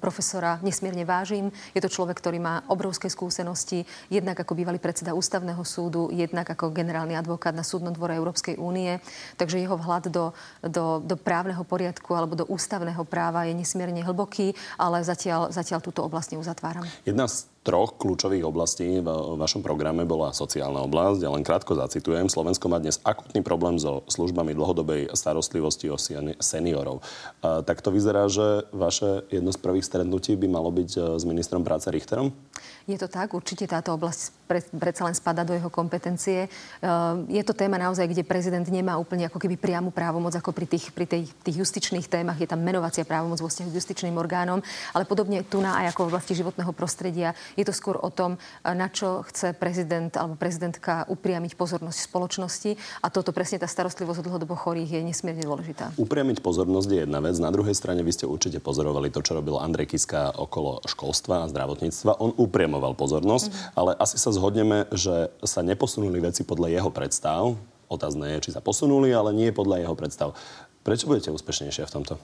profesora 0.00 0.56
nesmierne 0.64 1.04
vážim. 1.04 1.52
Je 1.76 1.80
to 1.84 1.92
človek, 1.92 2.16
ktorý 2.16 2.40
má 2.40 2.64
obrovské 2.72 3.12
skúsenosti, 3.12 3.84
jednak 4.08 4.40
ako 4.40 4.56
bývalý 4.56 4.80
predseda 4.80 5.12
ústavného 5.12 5.60
súdu, 5.60 6.08
jednak 6.08 6.48
ako 6.48 6.72
generálny 6.72 7.20
advokát 7.20 7.52
na 7.52 7.60
súdnom 7.60 7.92
dvore 7.92 8.16
Európskej 8.16 8.56
únie. 8.56 8.96
Takže 9.36 9.60
jeho 9.60 9.76
vhľad 9.76 10.08
do, 10.08 10.32
do, 10.64 11.04
do 11.04 11.16
právneho 11.20 11.60
poriadku 11.68 12.16
alebo 12.16 12.32
do 12.32 12.48
ústavného 12.48 13.04
práva 13.04 13.44
je 13.44 13.52
nesmierne 13.52 14.00
hlboký, 14.00 14.56
ale 14.80 15.04
zatiaľ, 15.04 15.52
zatiaľ 15.52 15.84
túto 15.84 16.00
oblasť 16.00 16.32
neuzatváram. 16.32 16.88
Jedna 17.04 17.28
z 17.28 17.53
troch 17.64 17.96
kľúčových 17.96 18.44
oblastí 18.44 19.00
v 19.00 19.08
vašom 19.40 19.64
programe 19.64 20.04
bola 20.04 20.36
sociálna 20.36 20.84
oblasť. 20.84 21.24
Ja 21.24 21.32
len 21.32 21.40
krátko 21.40 21.72
zacitujem. 21.72 22.28
Slovensko 22.28 22.68
má 22.68 22.76
dnes 22.76 23.00
akutný 23.00 23.40
problém 23.40 23.80
so 23.80 24.04
službami 24.04 24.52
dlhodobej 24.52 25.16
starostlivosti 25.16 25.88
o 25.88 25.96
seniorov. 26.38 27.00
Tak 27.40 27.80
to 27.80 27.88
vyzerá, 27.88 28.28
že 28.28 28.68
vaše 28.68 29.24
jedno 29.32 29.48
z 29.48 29.58
prvých 29.58 29.88
stretnutí 29.88 30.36
by 30.36 30.46
malo 30.46 30.68
byť 30.68 30.90
e, 30.92 31.00
s 31.16 31.24
ministrom 31.24 31.64
práce 31.64 31.88
Richterom? 31.88 32.36
Je 32.84 33.00
to 33.00 33.08
tak, 33.08 33.32
určite 33.32 33.64
táto 33.64 33.96
oblasť 33.96 34.44
predsa 34.76 35.08
len 35.08 35.16
spada 35.16 35.40
do 35.40 35.56
jeho 35.56 35.72
kompetencie. 35.72 36.52
Ehm, 36.84 37.24
je 37.32 37.40
to 37.40 37.56
téma 37.56 37.80
naozaj, 37.80 38.04
kde 38.04 38.28
prezident 38.28 38.64
nemá 38.68 39.00
úplne 39.00 39.24
ako 39.24 39.40
keby 39.40 39.56
priamu 39.56 39.88
právomoc 39.88 40.36
ako 40.36 40.52
pri 40.52 40.68
tých, 40.68 40.92
pri 40.92 41.08
tej, 41.08 41.32
tých 41.40 41.64
justičných 41.64 42.04
témach. 42.12 42.36
Je 42.36 42.44
tam 42.44 42.60
menovacia 42.60 43.08
právomoc 43.08 43.40
vo 43.40 43.48
vzťahu 43.48 43.72
k 43.72 43.78
justičným 43.80 44.12
orgánom, 44.20 44.60
ale 44.92 45.08
podobne 45.08 45.40
tu 45.48 45.64
na 45.64 45.80
aj 45.80 45.96
ako 45.96 46.00
v 46.04 46.10
oblasti 46.12 46.36
životného 46.36 46.72
prostredia. 46.76 47.32
Je 47.56 47.64
to 47.64 47.72
skôr 47.72 47.96
o 47.96 48.12
tom, 48.12 48.36
na 48.60 48.92
čo 48.92 49.24
chce 49.32 49.56
prezident 49.56 50.12
alebo 50.20 50.36
prezidentka 50.36 51.08
upriamiť 51.08 51.56
pozornosť 51.56 51.98
spoločnosti 52.04 52.76
a 53.00 53.08
toto 53.08 53.32
presne 53.32 53.64
tá 53.64 53.68
starostlivosť 53.68 54.20
o 54.20 54.26
dlhodobo 54.28 54.52
chorých 54.52 55.00
je 55.00 55.08
nesmierne 55.08 55.40
dôležitá. 55.40 55.96
Upriamiť 55.96 56.44
pozornosť 56.44 56.88
je 56.92 57.00
jedna 57.08 57.24
vec. 57.24 57.40
Na 57.40 57.48
druhej 57.48 57.72
strane 57.72 58.04
vy 58.04 58.12
ste 58.12 58.28
určite 58.28 58.60
pozorovali 58.60 59.08
to, 59.08 59.24
čo 59.24 59.40
robil 59.40 59.56
Andrej 59.56 59.96
Kiska 59.96 60.36
okolo 60.36 60.84
školstva 60.84 61.48
a 61.48 61.50
zdravotníctva. 61.50 62.20
On 62.20 62.36
upriamoval 62.74 62.98
pozornosť, 62.98 63.46
mm-hmm. 63.46 63.78
ale 63.78 63.90
asi 64.02 64.18
sa 64.18 64.34
zhodneme, 64.34 64.90
že 64.90 65.30
sa 65.46 65.62
neposunuli 65.62 66.18
veci 66.18 66.42
podľa 66.42 66.74
jeho 66.74 66.90
predstav. 66.90 67.54
Otázne 67.86 68.34
je, 68.34 68.50
či 68.50 68.50
sa 68.50 68.58
posunuli, 68.58 69.14
ale 69.14 69.30
nie 69.30 69.54
podľa 69.54 69.86
jeho 69.86 69.94
predstav. 69.94 70.34
Prečo 70.82 71.06
budete 71.06 71.30
úspešnejšie 71.30 71.86
v 71.86 71.94
tomto? 71.94 72.14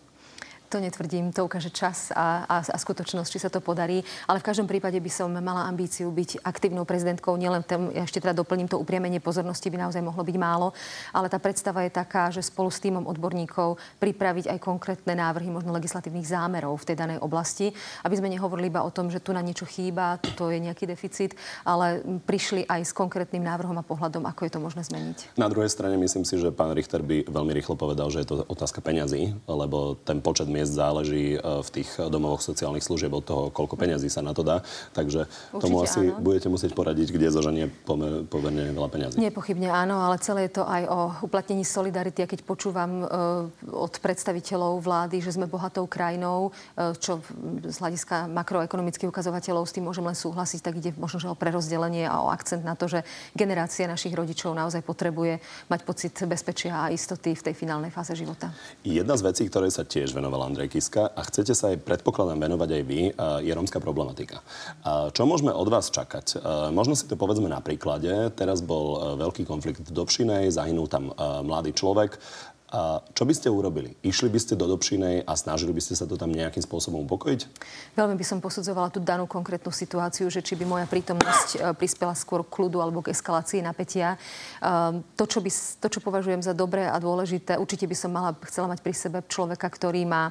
To 0.70 0.78
netvrdím, 0.78 1.34
to 1.34 1.42
ukáže 1.42 1.74
čas 1.74 2.14
a, 2.14 2.46
a, 2.46 2.62
a 2.62 2.78
skutočnosť, 2.78 3.26
či 3.26 3.42
sa 3.42 3.50
to 3.50 3.58
podarí. 3.58 4.06
Ale 4.30 4.38
v 4.38 4.46
každom 4.46 4.70
prípade 4.70 5.02
by 5.02 5.10
som 5.10 5.26
mala 5.34 5.66
ambíciu 5.66 6.06
byť 6.14 6.46
aktívnou 6.46 6.86
prezidentkou. 6.86 7.34
Nielen 7.34 7.66
tém, 7.66 7.90
ešte 7.90 8.22
teda 8.22 8.38
doplním 8.38 8.70
to 8.70 8.78
upriamenie 8.78 9.18
pozornosti, 9.18 9.66
by 9.66 9.82
naozaj 9.82 9.98
mohlo 9.98 10.22
byť 10.22 10.36
málo. 10.38 10.70
Ale 11.10 11.26
tá 11.26 11.42
predstava 11.42 11.82
je 11.82 11.90
taká, 11.90 12.30
že 12.30 12.46
spolu 12.46 12.70
s 12.70 12.78
týmom 12.78 13.02
odborníkov 13.10 13.82
pripraviť 13.98 14.46
aj 14.46 14.58
konkrétne 14.62 15.18
návrhy, 15.18 15.50
možno 15.50 15.74
legislatívnych 15.74 16.30
zámerov 16.30 16.78
v 16.78 16.94
tej 16.94 16.96
danej 17.02 17.18
oblasti, 17.18 17.74
aby 18.06 18.14
sme 18.14 18.30
nehovorili 18.30 18.70
iba 18.70 18.86
o 18.86 18.94
tom, 18.94 19.10
že 19.10 19.18
tu 19.18 19.34
na 19.34 19.42
niečo 19.42 19.66
chýba, 19.66 20.22
tu 20.22 20.54
je 20.54 20.62
nejaký 20.62 20.86
deficit, 20.86 21.34
ale 21.66 21.98
prišli 22.30 22.70
aj 22.70 22.86
s 22.86 22.94
konkrétnym 22.94 23.42
návrhom 23.42 23.74
a 23.74 23.82
pohľadom, 23.82 24.22
ako 24.22 24.46
je 24.46 24.52
to 24.54 24.62
možné 24.62 24.86
zmeniť. 24.86 25.34
Na 25.34 25.50
druhej 25.50 25.66
strane 25.66 25.98
myslím 25.98 26.22
si, 26.22 26.38
že 26.38 26.54
pán 26.54 26.70
Richter 26.78 27.02
by 27.02 27.26
veľmi 27.26 27.50
rýchlo 27.58 27.74
povedal, 27.74 28.06
že 28.14 28.22
je 28.22 28.30
to 28.30 28.46
otázka 28.46 28.78
peňazí, 28.78 29.34
lebo 29.50 29.98
ten 30.06 30.22
počet 30.22 30.46
miest 30.46 30.59
záleží 30.68 31.36
e, 31.36 31.38
v 31.40 31.68
tých 31.70 31.88
domovoch 32.12 32.44
sociálnych 32.44 32.84
služieb 32.84 33.12
od 33.14 33.24
toho, 33.24 33.42
koľko 33.54 33.78
peňazí 33.78 34.12
sa 34.12 34.20
na 34.20 34.36
to 34.36 34.44
dá. 34.44 34.60
Takže 34.92 35.24
Určite 35.54 35.62
tomu 35.62 35.76
asi 35.80 36.12
áno. 36.12 36.20
budete 36.20 36.48
musieť 36.52 36.72
poradiť, 36.76 37.08
kde 37.14 37.32
zoženie 37.32 37.66
pomerne 38.28 38.74
veľa 38.76 38.88
peňazí. 38.90 39.16
Nepochybne 39.16 39.72
áno, 39.72 40.04
ale 40.04 40.20
celé 40.20 40.50
je 40.50 40.60
to 40.60 40.64
aj 40.68 40.82
o 40.90 40.98
uplatnení 41.24 41.64
solidarity. 41.64 42.26
A 42.26 42.30
keď 42.30 42.44
počúvam 42.44 42.90
e, 43.00 43.06
od 43.70 43.94
predstaviteľov 44.02 44.82
vlády, 44.82 45.22
že 45.24 45.38
sme 45.38 45.48
bohatou 45.48 45.86
krajinou, 45.86 46.50
e, 46.76 46.92
čo 46.98 47.24
z 47.64 47.76
hľadiska 47.80 48.28
makroekonomických 48.28 49.08
ukazovateľov 49.08 49.64
s 49.64 49.74
tým 49.76 49.86
môžem 49.86 50.04
len 50.04 50.18
súhlasiť, 50.18 50.60
tak 50.60 50.76
ide 50.76 50.90
možno 50.98 51.22
že 51.22 51.28
o 51.28 51.36
prerozdelenie 51.36 52.08
a 52.08 52.20
o 52.24 52.32
akcent 52.32 52.64
na 52.64 52.74
to, 52.74 52.88
že 52.88 53.04
generácia 53.36 53.86
našich 53.86 54.12
rodičov 54.16 54.56
naozaj 54.56 54.80
potrebuje 54.82 55.38
mať 55.68 55.80
pocit 55.86 56.14
bezpečia 56.24 56.88
a 56.88 56.92
istoty 56.92 57.36
v 57.36 57.44
tej 57.50 57.54
finálnej 57.54 57.92
fáze 57.92 58.16
života. 58.16 58.50
Jedna 58.82 59.14
z 59.14 59.22
vecí, 59.30 59.42
ktoré 59.46 59.68
sa 59.70 59.86
tiež 59.86 60.16
venovala 60.16 60.49
Andrej 60.50 60.74
Kiska 60.74 61.14
a 61.14 61.20
chcete 61.22 61.54
sa 61.54 61.70
aj 61.70 61.86
predpokladám 61.86 62.42
venovať 62.42 62.68
aj 62.74 62.82
vy, 62.82 63.00
je 63.46 63.52
rómska 63.54 63.78
problematika. 63.78 64.42
Čo 64.84 65.22
môžeme 65.22 65.54
od 65.54 65.70
vás 65.70 65.94
čakať? 65.94 66.42
Možno 66.74 66.98
si 66.98 67.06
to 67.06 67.14
povedzme 67.14 67.46
na 67.46 67.62
príklade. 67.62 68.10
Teraz 68.34 68.58
bol 68.58 69.14
veľký 69.14 69.46
konflikt 69.46 69.86
v 69.86 69.94
Dobšinej, 69.94 70.50
zahynul 70.50 70.90
tam 70.90 71.14
mladý 71.46 71.70
človek. 71.70 72.18
A 72.70 73.02
čo 73.18 73.26
by 73.26 73.34
ste 73.34 73.50
urobili? 73.50 73.98
Išli 74.06 74.30
by 74.30 74.38
ste 74.38 74.54
do 74.54 74.70
Dobšinej 74.70 75.26
a 75.26 75.32
snažili 75.34 75.74
by 75.74 75.82
ste 75.82 75.98
sa 75.98 76.06
to 76.06 76.14
tam 76.14 76.30
nejakým 76.30 76.62
spôsobom 76.62 77.02
upokojiť? 77.02 77.40
Veľmi 77.98 78.14
by 78.14 78.22
som 78.22 78.38
posudzovala 78.38 78.94
tú 78.94 79.02
danú 79.02 79.26
konkrétnu 79.26 79.74
situáciu, 79.74 80.30
že 80.30 80.38
či 80.38 80.54
by 80.54 80.62
moja 80.70 80.86
prítomnosť 80.86 81.48
e, 81.50 81.58
prispela 81.74 82.14
skôr 82.14 82.46
k 82.46 82.54
kľudu 82.54 82.78
alebo 82.78 83.02
k 83.02 83.10
eskalácii 83.10 83.66
napätia. 83.66 84.14
E, 84.14 85.02
to, 85.18 85.24
čo, 85.26 85.42
by, 85.42 85.50
to, 85.82 85.86
čo 85.90 85.98
považujem 85.98 86.46
za 86.46 86.54
dobré 86.54 86.86
a 86.86 86.94
dôležité, 87.02 87.58
určite 87.58 87.90
by 87.90 87.96
som 87.98 88.14
mala, 88.14 88.38
chcela 88.46 88.70
mať 88.70 88.86
pri 88.86 88.94
sebe 88.94 89.18
človeka, 89.26 89.66
ktorý 89.66 90.06
má 90.06 90.30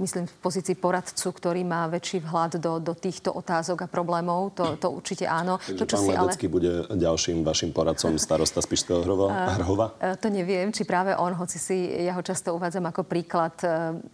myslím, 0.00 0.28
v 0.28 0.36
pozícii 0.44 0.76
poradcu, 0.76 1.28
ktorý 1.32 1.64
má 1.64 1.88
väčší 1.88 2.20
vhľad 2.20 2.60
do, 2.60 2.78
do 2.80 2.92
týchto 2.92 3.32
otázok 3.32 3.84
a 3.84 3.88
problémov. 3.88 4.52
To, 4.56 4.76
to 4.76 4.92
určite 4.92 5.24
áno. 5.24 5.56
Takže 5.56 5.80
to, 5.80 5.84
čo 5.88 5.96
pán 5.96 6.04
si 6.04 6.10
Ledecký 6.12 6.46
ale... 6.48 6.54
bude 6.54 6.72
ďalším 6.92 7.42
vašim 7.42 7.70
poradcom 7.72 8.20
starosta 8.20 8.60
Spišského 8.60 9.00
Hrova? 9.00 9.96
To 10.00 10.28
neviem, 10.28 10.68
či 10.70 10.84
práve 10.84 11.16
on, 11.16 11.32
hoci 11.32 11.56
si 11.56 11.76
ja 12.04 12.12
ho 12.12 12.22
často 12.22 12.52
uvádzam 12.52 12.92
ako 12.92 13.08
príklad 13.08 13.56
e, 13.64 13.66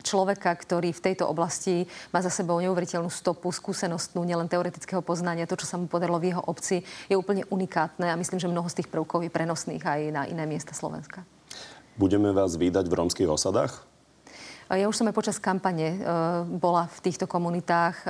človeka, 0.07 0.55
ktorý 0.55 0.95
v 0.95 1.05
tejto 1.13 1.27
oblasti 1.27 1.87
má 2.15 2.23
za 2.23 2.31
sebou 2.31 2.63
neuveriteľnú 2.63 3.11
stopu, 3.11 3.51
skúsenostnú, 3.51 4.23
nielen 4.23 4.47
teoretického 4.47 5.03
poznania. 5.03 5.51
To, 5.51 5.59
čo 5.59 5.67
sa 5.67 5.77
mu 5.81 5.91
podarilo 5.91 6.23
v 6.23 6.31
jeho 6.31 6.43
obci, 6.47 6.87
je 7.11 7.17
úplne 7.19 7.43
unikátne 7.51 8.07
a 8.07 8.19
myslím, 8.19 8.39
že 8.39 8.47
mnoho 8.47 8.71
z 8.71 8.83
tých 8.83 8.89
prvkov 8.93 9.27
je 9.27 9.35
prenosných 9.35 9.83
aj 9.83 10.01
na 10.15 10.23
iné 10.31 10.47
miesta 10.47 10.77
Slovenska. 10.77 11.27
Budeme 11.97 12.31
vás 12.31 12.55
vydať 12.61 12.87
v 12.87 12.95
romských 12.95 13.31
osadách? 13.33 13.96
Ja 14.67 14.91
už 14.91 14.99
som 14.99 15.07
aj 15.07 15.15
počas 15.15 15.39
kampane 15.39 15.95
e, 15.95 15.99
bola 16.59 16.91
v 16.91 16.99
týchto 17.07 17.31
komunitách. 17.31 18.03
E, 18.03 18.07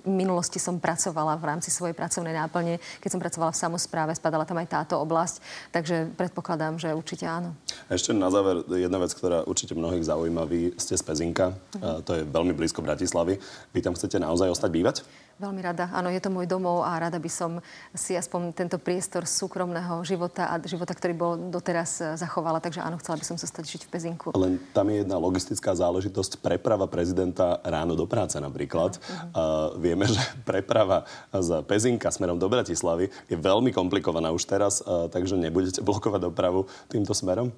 v 0.00 0.08
minulosti 0.08 0.56
som 0.56 0.80
pracovala 0.80 1.36
v 1.36 1.44
rámci 1.44 1.68
svojej 1.68 1.92
pracovnej 1.92 2.32
náplne. 2.32 2.80
Keď 3.04 3.10
som 3.12 3.20
pracovala 3.20 3.52
v 3.52 3.60
samozpráve, 3.68 4.16
spadala 4.16 4.48
tam 4.48 4.56
aj 4.64 4.68
táto 4.72 4.96
oblasť. 4.96 5.44
Takže 5.76 6.16
predpokladám, 6.16 6.80
že 6.80 6.96
určite 6.96 7.28
áno. 7.28 7.52
Ešte 7.92 8.16
na 8.16 8.32
záver 8.32 8.64
jedna 8.72 8.96
vec, 8.96 9.12
ktorá 9.12 9.44
určite 9.44 9.76
mnohých 9.76 10.08
zaujíma. 10.08 10.48
Vy 10.48 10.72
ste 10.80 10.96
z 10.96 11.04
Pezinka. 11.04 11.52
Uh-huh. 11.52 12.00
To 12.00 12.16
je 12.16 12.22
veľmi 12.24 12.56
blízko 12.56 12.80
Bratislavy. 12.80 13.36
Vy 13.76 13.80
tam 13.84 13.92
chcete 13.92 14.16
naozaj 14.16 14.56
ostať 14.56 14.70
bývať? 14.72 14.96
Veľmi 15.34 15.66
rada. 15.66 15.90
Áno, 15.90 16.14
je 16.14 16.22
to 16.22 16.30
môj 16.30 16.46
domov 16.46 16.86
a 16.86 16.94
rada 16.94 17.18
by 17.18 17.26
som 17.26 17.58
si 17.90 18.14
aspoň 18.14 18.54
tento 18.54 18.78
priestor 18.78 19.26
súkromného 19.26 19.98
života 20.06 20.46
a 20.46 20.62
života, 20.62 20.94
ktorý 20.94 21.14
bol 21.14 21.32
doteraz 21.50 21.98
e, 21.98 22.14
zachovala. 22.14 22.62
Takže 22.62 22.78
áno, 22.78 23.02
chcela 23.02 23.18
by 23.18 23.26
som 23.26 23.34
sa 23.34 23.50
stať 23.50 23.66
žiť 23.66 23.82
v 23.82 23.90
Pezinku. 23.90 24.30
Len 24.30 24.62
tam 24.70 24.86
je 24.94 25.02
jedna 25.02 25.18
logistická 25.18 25.74
záležitosť. 25.74 26.38
Preprava 26.38 26.86
prezidenta 26.86 27.58
ráno 27.66 27.98
do 27.98 28.06
práce 28.06 28.38
napríklad. 28.38 29.02
Uh, 29.34 29.74
vieme, 29.82 30.06
že 30.06 30.22
preprava 30.48 31.02
z 31.34 31.66
Pezinka 31.66 32.14
smerom 32.14 32.38
do 32.38 32.46
Bratislavy 32.46 33.10
je 33.26 33.34
veľmi 33.34 33.74
komplikovaná 33.74 34.30
už 34.30 34.46
teraz, 34.46 34.86
uh, 34.86 35.10
takže 35.10 35.34
nebudete 35.34 35.82
blokovať 35.82 36.30
dopravu 36.30 36.70
týmto 36.86 37.10
smerom? 37.10 37.50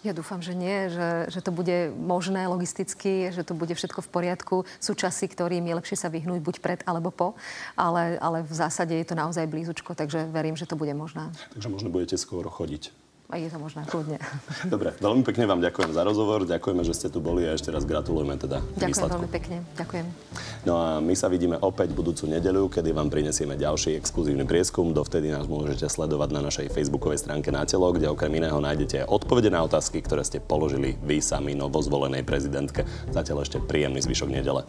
Ja 0.00 0.16
dúfam, 0.16 0.40
že 0.40 0.56
nie, 0.56 0.88
že, 0.88 1.28
že 1.28 1.44
to 1.44 1.52
bude 1.52 1.92
možné 1.92 2.48
logisticky, 2.48 3.28
že 3.28 3.44
to 3.44 3.52
bude 3.52 3.76
všetko 3.76 4.00
v 4.00 4.08
poriadku. 4.08 4.56
Sú 4.80 4.96
časy, 4.96 5.28
ktorým 5.28 5.68
je 5.68 5.76
lepšie 5.76 5.96
sa 6.00 6.08
vyhnúť 6.08 6.40
buď 6.40 6.56
pred 6.64 6.80
alebo 6.88 7.12
po, 7.12 7.36
ale, 7.76 8.16
ale 8.16 8.40
v 8.40 8.54
zásade 8.56 8.96
je 8.96 9.04
to 9.04 9.12
naozaj 9.12 9.44
blízučko, 9.44 9.92
takže 9.92 10.24
verím, 10.32 10.56
že 10.56 10.64
to 10.64 10.72
bude 10.72 10.96
možné. 10.96 11.28
Takže 11.52 11.68
možno 11.68 11.92
budete 11.92 12.16
skôr 12.16 12.48
chodiť 12.48 12.99
A 13.30 13.38
je 13.38 13.46
to 13.46 13.62
možné, 13.62 13.86
kľudne. 13.86 14.18
Dobre, 14.74 14.90
veľmi 14.98 15.22
pekne 15.22 15.46
vám 15.46 15.62
ďakujem 15.62 15.94
za 15.94 16.02
rozhovor, 16.02 16.42
ďakujeme, 16.50 16.82
že 16.82 16.98
ste 16.98 17.08
tu 17.14 17.22
boli 17.22 17.46
a 17.46 17.54
ešte 17.54 17.70
raz 17.70 17.86
gratulujeme 17.86 18.34
teda 18.34 18.58
Ďakujem 18.58 18.90
výsledku. 18.90 19.14
veľmi 19.14 19.30
pekne, 19.30 19.56
ďakujem. 19.78 20.06
No 20.66 20.72
a 20.74 20.98
my 20.98 21.14
sa 21.14 21.30
vidíme 21.30 21.54
opäť 21.62 21.94
budúcu 21.94 22.26
nedeľu, 22.26 22.66
kedy 22.66 22.90
vám 22.90 23.06
prinesieme 23.06 23.54
ďalší 23.54 23.94
exkluzívny 24.02 24.42
prieskum. 24.42 24.90
Dovtedy 24.90 25.30
nás 25.30 25.46
môžete 25.46 25.86
sledovať 25.86 26.28
na 26.34 26.40
našej 26.42 26.74
facebookovej 26.74 27.22
stránke 27.22 27.54
Na 27.54 27.62
telo, 27.62 27.94
kde 27.94 28.10
okrem 28.10 28.34
iného 28.34 28.58
nájdete 28.58 29.06
odpovede 29.06 29.54
na 29.54 29.62
otázky, 29.62 30.02
ktoré 30.02 30.26
ste 30.26 30.42
položili 30.42 30.98
vy 30.98 31.22
sami 31.22 31.54
novozvolenej 31.54 32.26
prezidentke. 32.26 32.82
Zatiaľ 33.14 33.46
ešte 33.46 33.62
príjemný 33.62 34.02
zvyšok 34.02 34.26
nedele. 34.26 34.66